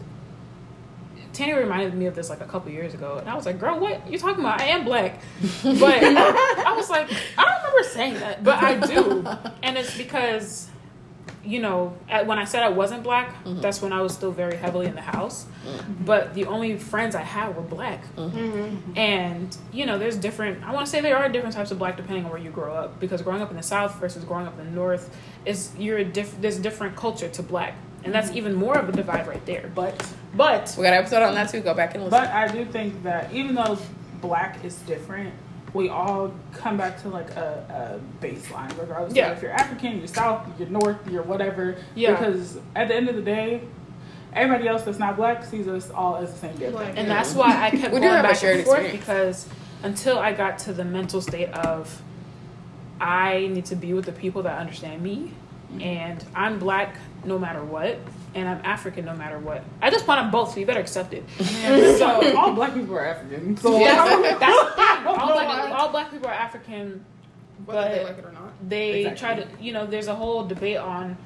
[1.34, 3.80] Tanya reminded me of this like a couple years ago, and I was like, "Girl,
[3.80, 4.10] what?
[4.10, 4.60] You talking about?
[4.60, 5.22] I am black,"
[5.64, 9.26] but I was like, "I don't remember saying that, but I do,"
[9.64, 10.68] and it's because,
[11.44, 13.62] you know, at, when I said I wasn't black, mm-hmm.
[13.62, 16.04] that's when I was still very heavily in the house, mm-hmm.
[16.04, 18.98] but the only friends I had were black, mm-hmm.
[18.98, 20.64] and you know, there's different.
[20.64, 22.74] I want to say there are different types of black depending on where you grow
[22.74, 25.16] up, because growing up in the South versus growing up in the North
[25.46, 28.92] is you're a diff- there's different culture to black, and that's even more of a
[28.92, 29.72] divide right there.
[29.74, 29.96] But
[30.36, 31.62] But We got an episode on that too.
[31.62, 32.20] Go back and listen.
[32.20, 33.78] But I do think that even though
[34.22, 35.34] black is different,
[35.74, 39.32] we all come back to like a, a baseline, regardless Yeah.
[39.32, 41.78] of if you're African, you're South, you're North, you're whatever.
[41.96, 42.12] Yeah.
[42.12, 43.62] Because at the end of the day,
[44.34, 46.88] everybody else that's not black sees us all as the same damn Black.
[46.88, 46.98] thing.
[46.98, 49.06] And that's why I kept We do going have a back shared and forth experience.
[49.06, 49.48] because
[49.84, 52.02] until I got to the mental state of
[53.00, 55.32] I need to be with the people that understand me,
[55.72, 55.82] mm-hmm.
[55.82, 57.98] and I'm black no matter what,
[58.34, 59.64] and I'm African no matter what.
[59.82, 61.24] I just want I'm both, so you better accept it.
[61.98, 63.58] so all black people are African.
[63.58, 65.06] So That's, that's.
[65.06, 67.04] All black, all black people are African.
[67.66, 68.54] Whether they like it or not.
[68.68, 69.44] They Exactly.
[69.44, 71.18] try to, you know, there's a whole debate on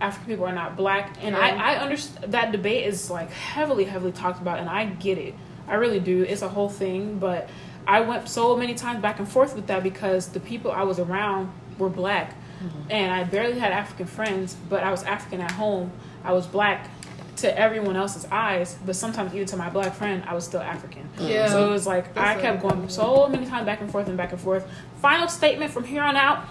[0.00, 1.40] African people are not black, and Yeah.
[1.40, 5.34] I, I understand that debate is like heavily, heavily talked about, and I get it.
[5.68, 6.24] I really do.
[6.24, 7.48] It's a whole thing, but
[7.86, 10.98] I went so many times back and forth with that because the people I was
[10.98, 12.90] around were black, mm-hmm.
[12.90, 15.92] and I barely had African friends, but I was African at home.
[16.24, 16.88] I was black
[17.36, 21.08] to everyone else's eyes, but sometimes even to my black friend, I was still African.
[21.18, 21.48] Yeah.
[21.48, 24.16] So it was like That's I kept going so many times back and forth and
[24.16, 24.68] back and forth.
[25.00, 26.46] Final statement from here on out.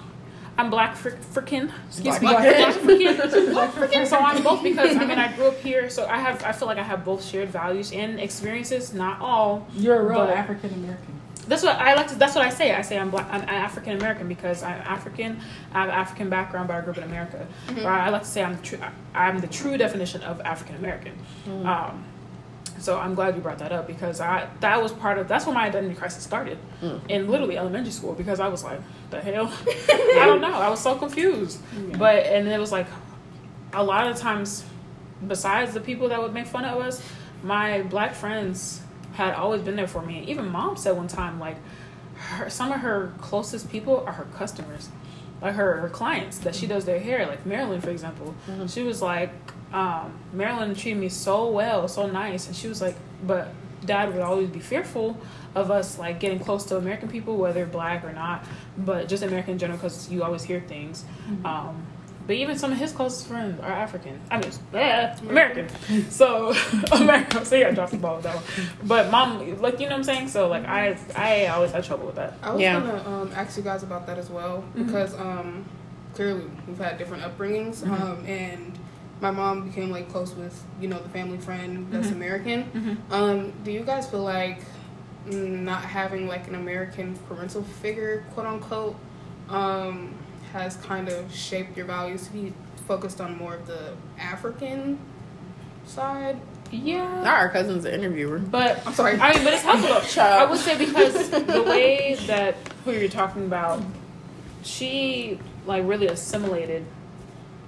[0.57, 1.72] I'm black for freaking.
[1.88, 2.28] Excuse me.
[2.28, 3.53] Black Black freaking.
[3.53, 4.05] Black freaking.
[4.05, 6.67] So I'm both because I mean I grew up here, so I have I feel
[6.67, 8.93] like I have both shared values and experiences.
[8.93, 9.67] Not all.
[9.74, 11.20] You're a real African American.
[11.52, 12.16] That's what I like to.
[12.16, 12.74] That's what I say.
[12.74, 13.28] I say I'm black.
[13.30, 15.38] I'm African American because I'm African.
[15.74, 17.45] I have African background, but I grew up in America.
[17.68, 17.86] Mm-hmm.
[17.86, 18.80] Or I like to say I'm true.
[19.14, 21.12] I'm the true definition of African American.
[21.45, 21.66] Mm.
[21.66, 22.06] Um,
[22.80, 25.54] so I'm glad you brought that up because I that was part of that's where
[25.54, 27.02] my identity crisis started mm.
[27.10, 28.80] in literally elementary school because I was like
[29.10, 31.97] the hell I don't know I was so confused Yeah.
[31.97, 32.88] but and it was like
[33.74, 34.64] a lot of times
[35.28, 37.04] besides the people that would make fun of us
[37.43, 38.82] my black friends
[39.14, 40.20] had always been there for me.
[40.20, 41.57] And even mom said one time like
[42.16, 44.89] her, some of her closest people are her customers
[45.41, 47.26] like her, her clients that she does their hair.
[47.26, 48.36] Like marilyn for example
[48.68, 49.32] she was like
[49.74, 52.47] um, marilyn treated me so well so nice.
[52.47, 52.95] And she was like
[53.26, 53.49] but
[53.86, 55.18] dad would always be fearful
[55.55, 58.45] of us like getting close to american people whether black or not
[58.78, 61.03] but just american in general because you always hear things.
[61.43, 61.88] Um,
[62.32, 64.17] but even some of his closest friends are African.
[64.32, 65.67] I mean, yeah, American.
[66.09, 66.53] So
[66.93, 67.43] American.
[67.43, 68.45] So yeah, I dropped the ball with that one.
[68.86, 70.29] But mom, like you know what I'm saying.
[70.29, 72.36] So like I, I always had trouble with that.
[72.41, 72.79] I was Yeah.
[72.79, 74.86] gonna um, ask you guys about that as well Mhm.
[74.86, 75.65] because um,
[76.13, 77.99] clearly we've had different upbringings, Mhm.
[78.01, 78.79] um, and
[79.19, 82.13] my mom became like close with you know the family friend that's Mhm.
[82.13, 82.63] American.
[82.63, 83.13] Mm-hmm.
[83.13, 84.59] Um, do you guys feel like
[85.27, 88.95] mm, not having like an American parental figure, quote unquote,
[89.49, 90.13] um,
[90.54, 92.54] has kind of shaped your values to be
[92.88, 94.99] focused on more of the African
[95.86, 96.39] side?
[96.72, 97.24] Yeah.
[97.24, 98.39] Now our cousin's an interviewer.
[98.39, 99.20] But I'm sorry.
[99.20, 100.02] I mean, but it's helpful though.
[100.02, 100.47] Child.
[100.47, 103.82] I would say because the way that who you're talking about,
[104.64, 106.86] she like really assimilated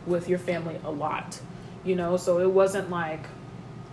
[0.06, 1.40] with your family a lot,
[1.84, 2.18] you know.
[2.18, 3.26] So it wasn't like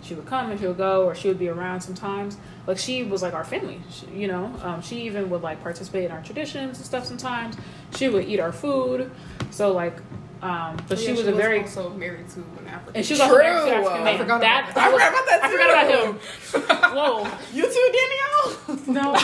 [0.03, 2.37] she would come and she would go, or she would be around sometimes.
[2.67, 4.53] Like she was like our family, she, you know.
[4.63, 7.05] Um, she even would like participate in our traditions and stuff.
[7.05, 7.55] Sometimes
[7.95, 9.11] she would eat our food.
[9.51, 9.97] So like,
[10.41, 12.95] um, but Oh, she yeah, was a very also married to an African.
[12.95, 13.43] and she was also True.
[13.43, 14.17] married to an African I man.
[14.17, 14.83] forgot that, about that.
[14.83, 15.91] I was- forgot about that I forgot about
[16.91, 16.97] him.
[16.97, 17.27] Whoa.
[17.53, 18.49] You too, Danielle?
[18.87, 19.13] No,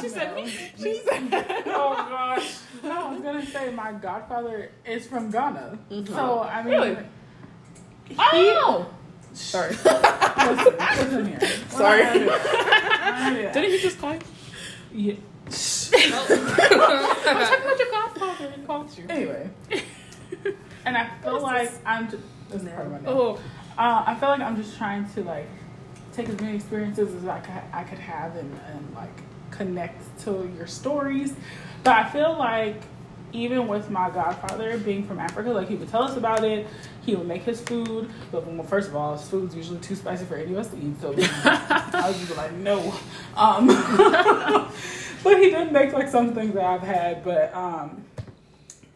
[0.00, 0.46] She said me.
[0.48, 1.28] She said,
[1.66, 2.58] Oh gosh.
[2.82, 5.78] no, I was gonna say my godfather is from Ghana.
[5.90, 6.08] Mhm.
[6.08, 6.96] So I mean, Really?
[8.08, 8.86] He, Oh.
[9.32, 9.70] Sorry.
[9.70, 11.40] listen, listen here.
[11.68, 12.00] Sorry.
[12.02, 12.42] We're not gonna do that.
[12.44, 13.54] We're not gonna do that.
[13.54, 14.20] Didn't he just call you?
[14.92, 15.14] Yeah.
[15.94, 18.52] I'm talking about your godfather.
[18.56, 19.04] He called you.
[19.08, 19.50] Anyway,
[20.84, 22.22] and I feel like I'm just.
[22.50, 23.10] This is part of my.
[23.10, 23.36] Oh.
[23.76, 25.48] Uh, I feel like I'm just trying to like
[26.12, 30.50] take as many experiences as I could, I could have and, and like connect to
[30.56, 31.32] your stories.
[31.84, 32.82] But I feel like
[33.32, 36.66] even with my godfather being from Africa, like he would tell us about it.
[37.08, 40.26] He would make his food, but well, first of all, his food's usually too spicy
[40.26, 41.00] for any of us to eat.
[41.00, 42.92] So I was just like, no.
[43.34, 43.66] Um,
[45.24, 48.04] but he did make like some things that I've had, but um,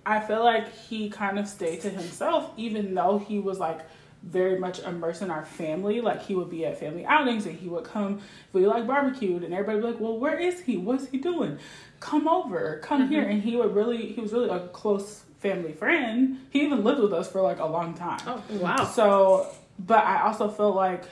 [0.04, 3.80] I feel like he kind of stayed to himself, even though he was like
[4.22, 6.02] very much immersed in our family.
[6.02, 9.42] Like he would be at family outings and he would come if we like barbecued
[9.42, 10.76] and everybody would be like, Well, where is he?
[10.76, 11.58] What's he doing?
[12.00, 13.22] Come over, come here.
[13.22, 16.38] And he would really he was really a close family friend.
[16.50, 18.20] He even lived with us for like a long time.
[18.26, 18.84] Oh wow.
[18.84, 21.04] So, but I also feel like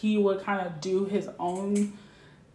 [0.00, 1.92] he would kind of do his own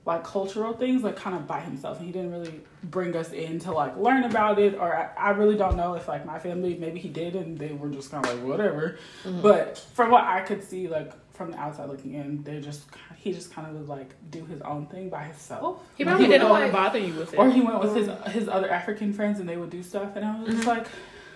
[0.03, 3.59] like cultural things like kind of by himself and he didn't really bring us in
[3.59, 6.76] to like learn about it or I, I really don't know if like my family
[6.76, 9.41] maybe he did and they were just kind of like whatever mm-hmm.
[9.41, 12.86] but from what I could see like from the outside looking in they just
[13.22, 15.61] he just kind of would like do his own thing by himself.
[15.63, 17.38] Oh, he probably didn't want to bother you with it.
[17.38, 18.32] or he went with his mm-hmm.
[18.32, 20.69] his other African friends and they would do stuff and I was just mm-hmm.
[20.69, 20.88] like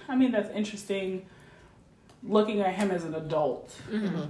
[0.10, 1.28] I mean that's interesting
[2.28, 3.72] looking at him as an adult,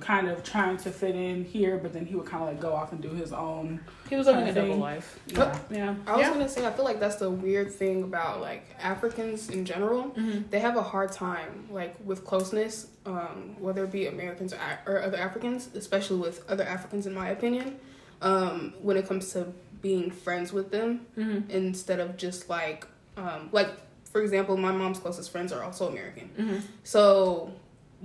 [0.02, 2.74] kind of trying to fit in here, but then he would kind of like go
[2.74, 3.80] off and do his own.
[4.10, 5.18] He was living a Kinda double life.
[5.28, 5.58] Yeah.
[5.72, 5.96] Yeah.
[6.06, 6.34] I was Yeah.
[6.34, 10.06] gonna say I feel like that's the weird thing about like Africans in general.
[10.12, 10.50] Mm-hmm.
[10.50, 14.60] They have a hard time like with closeness, um, whether it be Americans or,
[14.96, 17.80] or other Africans, especially with other Africans, in my opinion.
[18.22, 21.50] Um, when it comes to being friends with them, Mm-hmm.
[21.50, 22.88] instead of just like
[23.18, 23.70] um, like
[24.12, 26.30] for example, my mom's closest friends are also American.
[26.38, 26.58] Mm-hmm.
[26.84, 27.52] So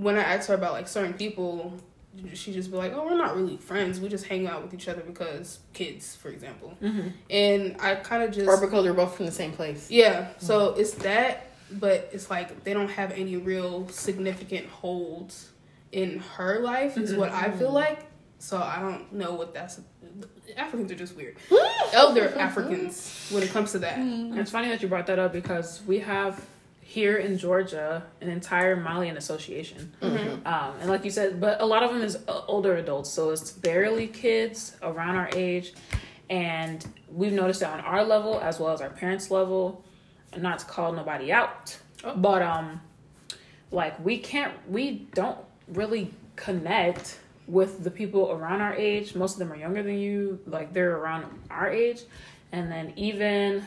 [0.00, 1.74] when I ask her about like certain people,
[2.34, 4.00] she just be like, "Oh, we're not really friends.
[4.00, 7.08] We just hang out with each other because kids, for example." Mm-hmm.
[7.30, 9.90] And I kind of just Or because we're both from the same place.
[9.90, 10.28] yeah.
[10.38, 15.50] So it's that, but it's like they don't have any real significant holds
[15.92, 16.96] in her life.
[16.96, 18.06] Is what I feel like.
[18.38, 19.80] So I don't know what that's.
[20.56, 21.36] Africans are just weird.
[21.92, 23.98] Elder Africans when it comes to that.
[24.00, 26.44] It's funny that you brought that up because we have
[26.90, 29.92] here in Georgia an entire Malian association.
[30.44, 33.30] Um, and like you said, but a lot of them is uh, older adults, so
[33.30, 35.72] it's barely kids around our age.
[36.28, 39.84] And we've noticed that on our level as well as our parents' level,
[40.36, 41.78] not to call nobody out,
[42.16, 42.80] but um,
[43.70, 45.38] like we can't, we don't
[45.68, 49.14] really connect with the people around our age.
[49.14, 52.00] Most of them are younger than you, like they're around our age.
[52.50, 53.64] And then even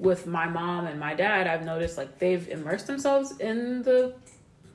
[0.00, 4.14] with my mom and my dad, I've noticed like they've immersed themselves in the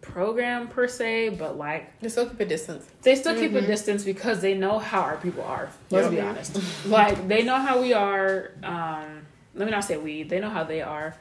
[0.02, 2.86] program per se, but like they still keep a distance.
[3.02, 5.70] they still keep a distance because they know how our people are.
[5.90, 6.60] Let's be honest.
[6.86, 8.52] like they know how we are.
[8.64, 10.24] Um, let me not say we.
[10.24, 11.16] They know how they are.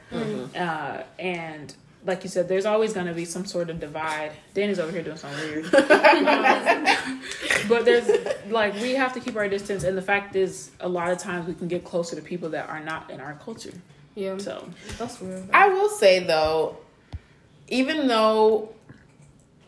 [0.55, 1.73] Uh, and
[2.05, 4.31] like you said, there's always going to be some sort of divide.
[4.53, 5.65] Danny's over here doing something weird.
[5.65, 5.71] Um,
[7.67, 8.09] but there's
[8.49, 11.47] like we have to keep our distance, and the fact is, a lot of times
[11.47, 13.73] we can get closer to people that are not in our culture.
[14.15, 15.49] Yeah, So that's weird.
[15.53, 16.77] I will say though,
[17.67, 18.73] even though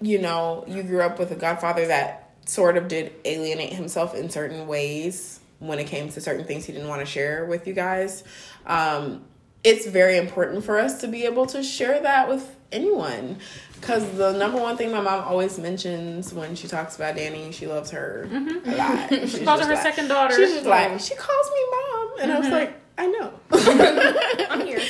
[0.01, 4.29] you know you grew up with a godfather that sort of did alienate himself in
[4.29, 7.73] certain ways when it came to certain things he didn't want to share with you
[7.73, 8.23] guys,
[8.67, 9.23] um,
[9.63, 13.37] it's very important for us to be able to share that with anyone.
[13.73, 17.67] Because the number one thing my mom always mentions when she talks about Danny, she
[17.67, 19.09] loves her a lot.
[19.27, 20.35] She calls her her like- second daughter.
[20.35, 22.11] She's just like, she calls me mom.
[22.21, 23.33] And I was like, I know.
[24.49, 24.81] I'm here.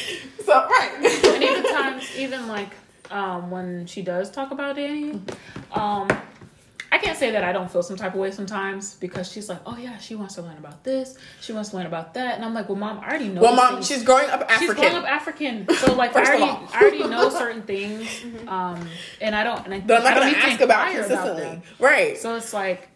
[0.43, 0.91] so, right.
[1.25, 2.69] and even times, even like
[3.11, 5.19] um, when she does talk about Danny,
[5.71, 6.07] um,
[6.89, 9.59] I can't say that I don't feel some type of way sometimes because she's like,
[9.65, 12.45] oh yeah, she wants to learn about this, she wants to learn about that, and
[12.45, 13.41] I'm like, well, mom, I already know.
[13.41, 13.87] Well, mom, things.
[13.87, 14.59] she's growing up African.
[14.59, 14.89] She's African.
[14.91, 16.43] growing up African, so like I already.
[16.73, 18.07] I already know certain things,
[18.47, 18.87] um,
[19.19, 21.03] and I don't, and I, but I'm I not don't gonna to ask about inquire
[21.07, 21.43] consistently.
[21.43, 21.61] them.
[21.79, 22.17] right.
[22.17, 22.89] So it's like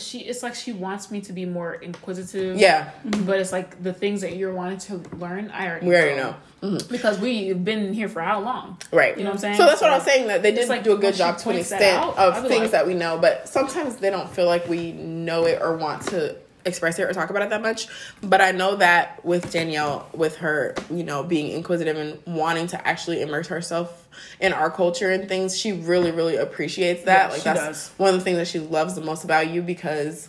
[0.00, 2.58] she, it's like she wants me to be more inquisitive.
[2.58, 3.24] yeah, mm-hmm.
[3.24, 6.36] but it's like the things that you're wanting to learn, I already, we already know.
[6.62, 6.90] Mm-hmm.
[6.90, 8.78] because we've been here for how long?
[8.90, 9.16] Right.
[9.16, 9.56] You know what I'm saying?
[9.56, 11.56] So that's what I'm saying that they did like do a good job to an
[11.56, 14.92] extent out, of things like- that we know, but sometimes they don't feel like we
[14.92, 16.36] know it or want to
[16.66, 17.86] express it or talk about it that much.
[18.22, 22.86] But I know that with Danielle, with her, you know, being inquisitive and wanting to
[22.86, 24.08] actually immerse herself
[24.40, 27.26] in our culture and things, she really, really appreciates that.
[27.26, 27.90] Yeah, like she that's does.
[27.96, 30.28] one of the things that she loves the most about you because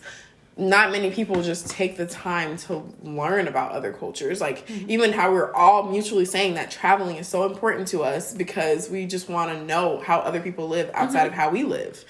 [0.60, 4.42] not many people just take the time to learn about other cultures.
[4.42, 4.90] Like Mm-hmm.
[4.90, 9.06] even how we're all mutually saying that traveling is so important to us because we
[9.06, 11.28] just want to know how other people live outside Mm-hmm.
[11.28, 12.04] of how we live.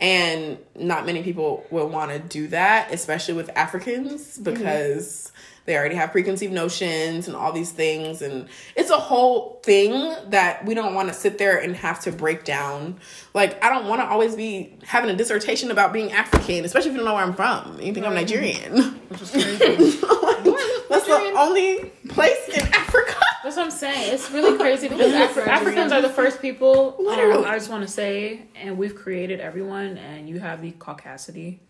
[0.00, 4.44] And not many people will want to do that, especially with Africans Mm-hmm.
[4.44, 5.32] because
[5.66, 10.64] they already have preconceived notions and all these things and it's a whole thing that
[10.64, 12.98] we don't want to sit there and have to break down.
[13.34, 16.96] Like I don't want to always be having a dissertation about being African, especially if
[16.96, 17.78] you don't know where I'm from.
[17.82, 18.80] You think I'm Nigerian.
[19.08, 19.98] Which is crazy.
[20.88, 23.20] That's the only place in Africa.
[23.48, 24.12] That's what I'm saying.
[24.12, 26.96] It's really crazy because Afri- Africans are the first people.
[27.00, 27.44] Um.
[27.46, 31.60] I just want to say, and we've created everyone, and you have the caucasity.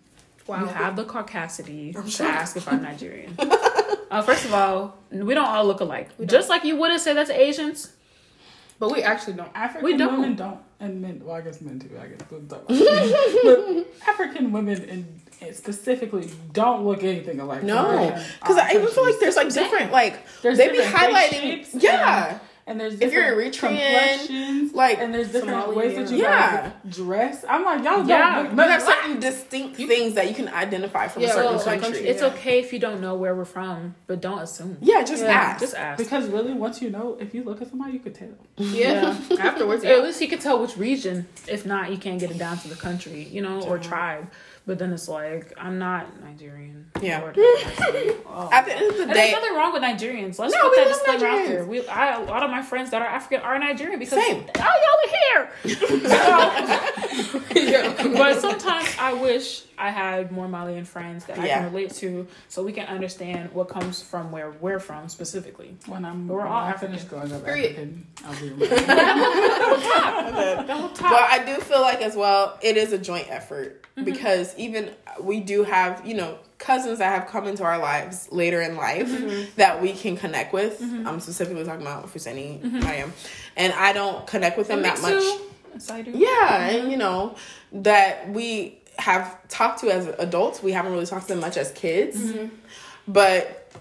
[0.49, 0.63] Wow.
[0.63, 3.37] You have the caucasity to ask if I'm Nigerian.
[4.11, 6.09] uh, first of all, we don't all look alike.
[6.27, 7.93] Just like you wouldn't say that to Asians.
[8.81, 9.51] But we actually don't.
[9.55, 10.15] African We don't.
[10.15, 11.23] women don't, and men.
[11.25, 11.91] Well, I guess men too.
[12.03, 17.63] I guess, but African women in, in specifically don't look anything alike.
[17.63, 21.69] No, because I even feel like there's like different like There's they be different face
[21.75, 21.83] highlighting.
[21.83, 23.61] Yeah, and, and there's If you're different Eritrean,
[24.19, 26.71] complexions, like and there's different Somali, ways that you yeah.
[26.85, 27.45] guys dress.
[27.49, 28.35] I'm like, y'all Yeah.
[28.35, 28.95] don't look you nothing have alike.
[29.03, 32.07] certain distinct things that you can identify from Yeah, a certain well, like, country.
[32.07, 32.29] It's Yeah.
[32.29, 34.77] okay if you don't know where we're from, but don't assume.
[34.83, 35.61] yeah, just Yeah, ask.
[35.61, 35.97] Just ask.
[35.99, 38.29] Because really, once you know, if you look at somebody, you could tell.
[38.59, 39.17] Yeah.
[39.41, 41.27] Afterwards, Or at least you can tell which region.
[41.47, 44.31] If not, you can't get it down to the country, you know, or tribe.
[44.69, 46.91] But then it's like I'm not Nigerian.
[47.01, 47.21] Yeah.
[47.21, 47.37] Lord.
[47.39, 48.51] Oh.
[48.53, 50.39] At the end of the And day, there's nothing wrong with Nigerians.
[50.39, 51.49] Let's No, put we that love disclaimer out Nigerians.
[51.49, 51.65] there.
[51.65, 54.45] We, I, a lot of my friends that are African are Nigerian because Same.
[54.59, 55.51] oh, y'all are here.
[58.19, 61.59] but sometimes I wish I had more Malian friends that I Yeah.
[61.63, 65.77] can relate to, so we can understand what comes from where we're from specifically.
[65.87, 66.97] When I'm, But we're when all I African.
[66.97, 67.73] finish growing up Period.
[67.73, 68.79] African, I'll be reminded.
[70.69, 71.11] The whole top.
[71.13, 74.05] Well, I do feel like as well, it is a joint effort Mm-hmm.
[74.05, 78.63] because even we do have, you know, cousins that have come into our lives later
[78.63, 79.51] in life Mm-hmm.
[79.57, 80.81] that we can connect with.
[80.81, 83.13] I'm specifically talking about Fuseni, am,
[83.57, 85.21] and I don't connect with them that much.
[85.75, 86.13] Yes, I do.
[86.13, 87.35] Yeah, and you know
[87.73, 90.63] that we have talked to as adults.
[90.63, 92.55] We haven't really talked to them much as kids, mm-hmm.
[93.07, 93.73] but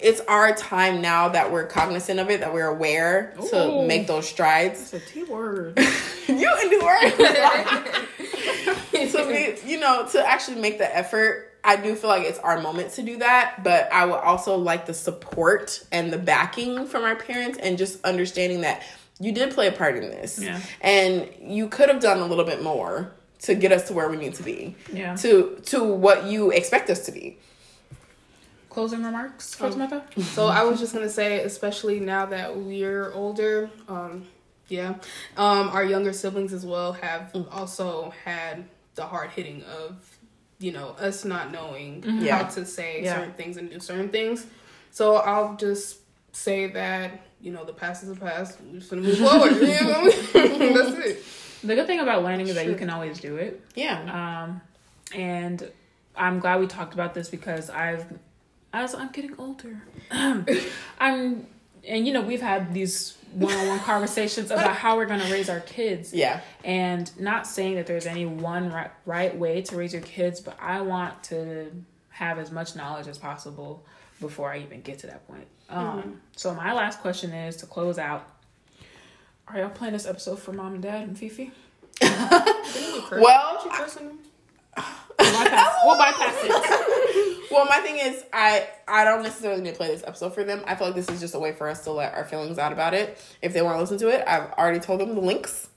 [0.00, 4.28] it's our time now that we're cognizant of it, that we're aware to make those
[4.28, 4.92] strides.
[4.92, 5.78] It's a T word.
[6.28, 7.00] you can do work.
[8.92, 11.48] to be, you know, to actually make the effort.
[11.62, 14.86] I do feel like it's our moment to do that, but I would also like
[14.86, 18.82] the support and the backing from our parents and just understanding that
[19.18, 20.42] you did play a part in this.
[20.42, 20.58] Yeah.
[20.80, 23.12] And you could have done a little bit more
[23.42, 24.74] to get us to where we need to be.
[24.92, 25.16] Yeah.
[25.16, 27.38] To to what you expect us to be.
[28.68, 30.02] Closing remarks, Fatimata?
[30.34, 34.26] So I was just gonna say, especially now that we're older, um,
[34.68, 34.94] yeah,
[35.36, 38.64] um, our younger siblings as well have also had
[38.94, 39.96] the hard hitting of,
[40.60, 42.42] you know, us not knowing Yeah.
[42.44, 43.16] how to say Yeah.
[43.16, 44.46] certain things and do certain things.
[44.92, 45.96] So I'll just
[46.32, 48.58] say that you know the past is the past.
[48.60, 49.52] We're just gonna move forward.
[49.54, 50.04] You know?
[50.32, 51.24] That's it.
[51.62, 53.60] The good thing about learning is that you can always do it.
[53.74, 54.44] Yeah.
[54.44, 54.60] Um,
[55.14, 55.70] and
[56.16, 58.04] I'm glad we talked about this because I've,
[58.72, 61.46] as I'm getting older, I'm,
[61.86, 65.60] and you know, we've had these one-on-one conversations about how we're going to raise our
[65.60, 66.12] kids.
[66.12, 66.40] Yeah.
[66.64, 70.56] And not saying that there's any one right, right way to raise your kids, but
[70.60, 71.70] I want to
[72.10, 73.84] have as much knowledge as possible
[74.20, 75.46] before I even get to that point.
[75.70, 78.26] Um, So my last question is to close out.
[79.52, 81.50] Are y'all playing this episode for mom and dad and Fifi?
[83.10, 84.18] Well, She cursing?
[85.18, 87.36] We'll bypass, we'll bypass it.
[87.50, 90.62] Well, my thing is, I I don't necessarily need to play this episode for them.
[90.68, 92.72] I feel like this is just a way for us to let our feelings out
[92.72, 93.20] about it.
[93.42, 95.68] If they want to listen to it, I've already told them the links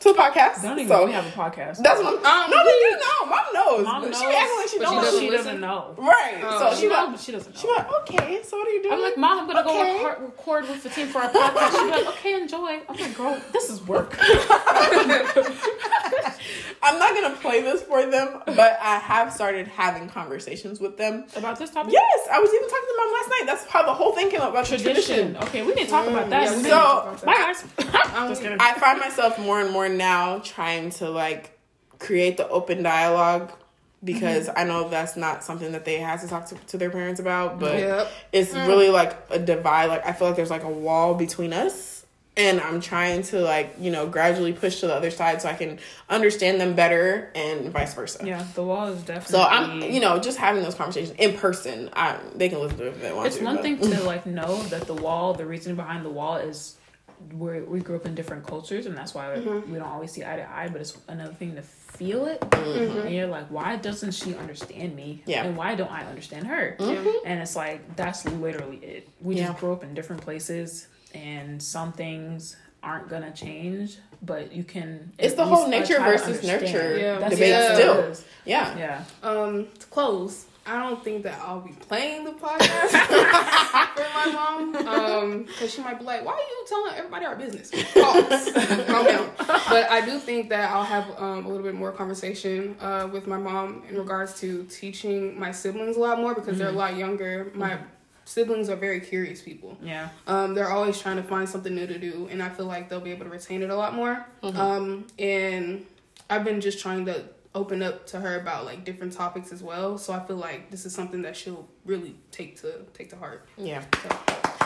[0.00, 0.62] to the podcast.
[0.62, 1.82] Don't even so we have a podcast.
[1.82, 2.20] that's what.
[2.24, 3.26] I'm, Um, no, they do know.
[3.26, 3.84] Mom knows.
[3.84, 5.94] Mom knows, She acting like she she doesn't she doesn't know.
[5.98, 6.40] Right.
[6.42, 6.58] Oh.
[6.58, 7.10] so She she knows, went.
[7.12, 7.60] but she doesn't know.
[7.60, 7.86] She went.
[8.02, 8.42] Okay.
[8.44, 8.94] So what are you doing?
[8.94, 11.70] I'm like, Mom, I'm gonna go record, record with the team for our podcast.
[11.70, 12.80] She's like, okay, enjoy.
[12.88, 14.16] I'm like, girl, this is work.
[16.80, 21.24] I'm not gonna play this for them, but I have started having conversations with them.
[21.34, 21.92] About this topic?
[21.92, 23.42] Yes, I was even talking to mom last night.
[23.46, 24.94] That's how the whole thing came up about Tradition.
[24.94, 25.36] tradition.
[25.48, 26.44] Okay, we need to talk about that.
[26.44, 27.26] yeah, we We need need to to- talk about that.
[27.26, 27.64] Bye, guys.
[28.14, 28.56] Um.
[28.60, 31.58] I find myself more and more now trying to like
[31.98, 33.52] create the open dialogue
[34.02, 34.58] because mm-hmm.
[34.58, 37.58] I know that's not something that they have to talk to, to their parents about,
[37.58, 38.12] but Yep.
[38.32, 38.66] it's mm.
[38.66, 39.86] really like a divide.
[39.86, 41.96] Like I feel like there's like a wall between us.
[42.36, 45.54] And I'm trying to like, you know, gradually push to the other side so I
[45.54, 48.24] can understand them better and vice versa.
[48.24, 49.32] yeah, the wall is definitely.
[49.32, 51.90] So I'm, you know, just having those conversations in person.
[51.94, 53.44] I, they can listen to it if they want it's to.
[53.44, 56.76] one but- thing to like know that the wall, the reason behind the wall is
[57.32, 60.36] we we grew up in different cultures, and that's why we don't always see eye
[60.36, 60.68] to eye.
[60.70, 65.22] But it's another thing to feel it, and you're like, why doesn't she understand me?
[65.26, 65.44] Yeah.
[65.44, 66.76] and why don't I understand her?
[67.24, 69.08] And it's like that's literally it.
[69.20, 69.48] We Yeah.
[69.48, 75.12] just grew up in different places, and some things aren't gonna change, but you can.
[75.18, 77.28] It's the whole uh, nature versus nurture Yeah.
[77.28, 77.74] Debate Yeah.
[77.74, 77.94] still.
[77.96, 78.24] what it is.
[78.44, 78.78] Yeah.
[78.78, 79.04] Yeah.
[79.28, 82.90] Um, to close, I don't think that I'll be playing the podcast
[83.96, 84.76] for my mom.
[84.86, 88.52] Um, because she might be like, "Why are you telling everybody our business?" Pause.
[88.86, 89.30] Calm down.
[89.38, 93.26] But I do think that I'll have um, a little bit more conversation uh, with
[93.26, 96.96] my mom in regards to teaching my siblings a lot more because they're a lot
[96.96, 97.50] younger.
[97.54, 97.78] My
[98.26, 99.78] siblings are very curious people.
[99.82, 100.10] Yeah.
[100.26, 103.00] Um, they're always trying to find something new to do, and I feel like they'll
[103.00, 104.26] be able to retain it a lot more.
[104.42, 105.86] Um, and
[106.28, 107.24] I've been just trying to
[107.58, 109.98] open up to her about like different topics as well.
[109.98, 113.46] So I feel like this is something that she'll really take to take to heart.
[113.56, 113.82] Yeah.
[114.02, 114.08] So,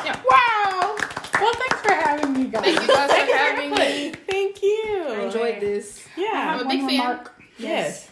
[0.05, 0.21] yeah.
[0.31, 0.97] wow.
[1.41, 2.63] Well, thanks for having me, guys.
[2.63, 4.13] Thank you guys for having me.
[4.29, 5.05] Thank you.
[5.09, 6.07] I enjoyed this.
[6.17, 6.29] I Yeah.
[6.53, 7.01] have I'm a big one fan.
[7.01, 7.43] remark.
[7.59, 8.09] Yes.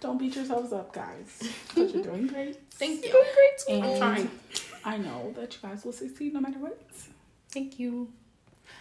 [0.00, 1.42] Don't beat yourselves up, guys.
[1.68, 2.56] Because you're doing great.
[2.72, 3.24] Thank you.
[3.68, 4.30] And I'm trying.
[4.84, 6.80] I know that you guys will succeed no matter what.
[7.50, 8.12] Thank you.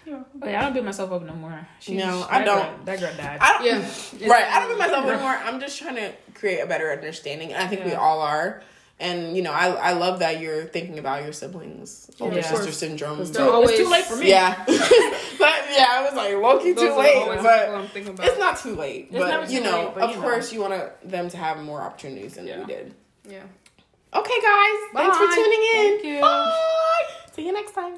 [0.07, 0.25] You're.
[0.35, 1.67] But I don't beat myself up no more.
[1.79, 2.61] She's, No, I that don't.
[2.61, 3.37] Girl, that girl died.
[3.41, 3.65] I don't,
[4.19, 4.27] Yeah.
[4.31, 4.45] right.
[4.45, 5.37] I don't beat myself up anymore.
[5.43, 7.51] I'm just trying to create a better understanding.
[7.53, 8.61] And I think we all are.
[8.99, 12.41] And, you know, I, I love that you're thinking about your siblings, older Yeah.
[12.41, 13.21] sister syndrome.
[13.21, 14.29] It's but- too, it's too late for me.
[14.29, 14.55] Yeah.
[14.65, 14.69] but,
[15.71, 17.95] yeah, it was like low key too late, but I'm about.
[17.95, 19.09] it's not too late.
[19.11, 20.21] It's but too you know, late, but of you know.
[20.23, 20.73] course, you want
[21.07, 22.59] them to have more opportunities than Yeah.
[22.59, 22.93] we did.
[23.29, 23.43] Yeah.
[24.15, 25.91] Okay, guys, thanks for tuning in.
[25.91, 26.21] Thank you.
[26.21, 27.03] Bye.
[27.35, 27.97] See you next time.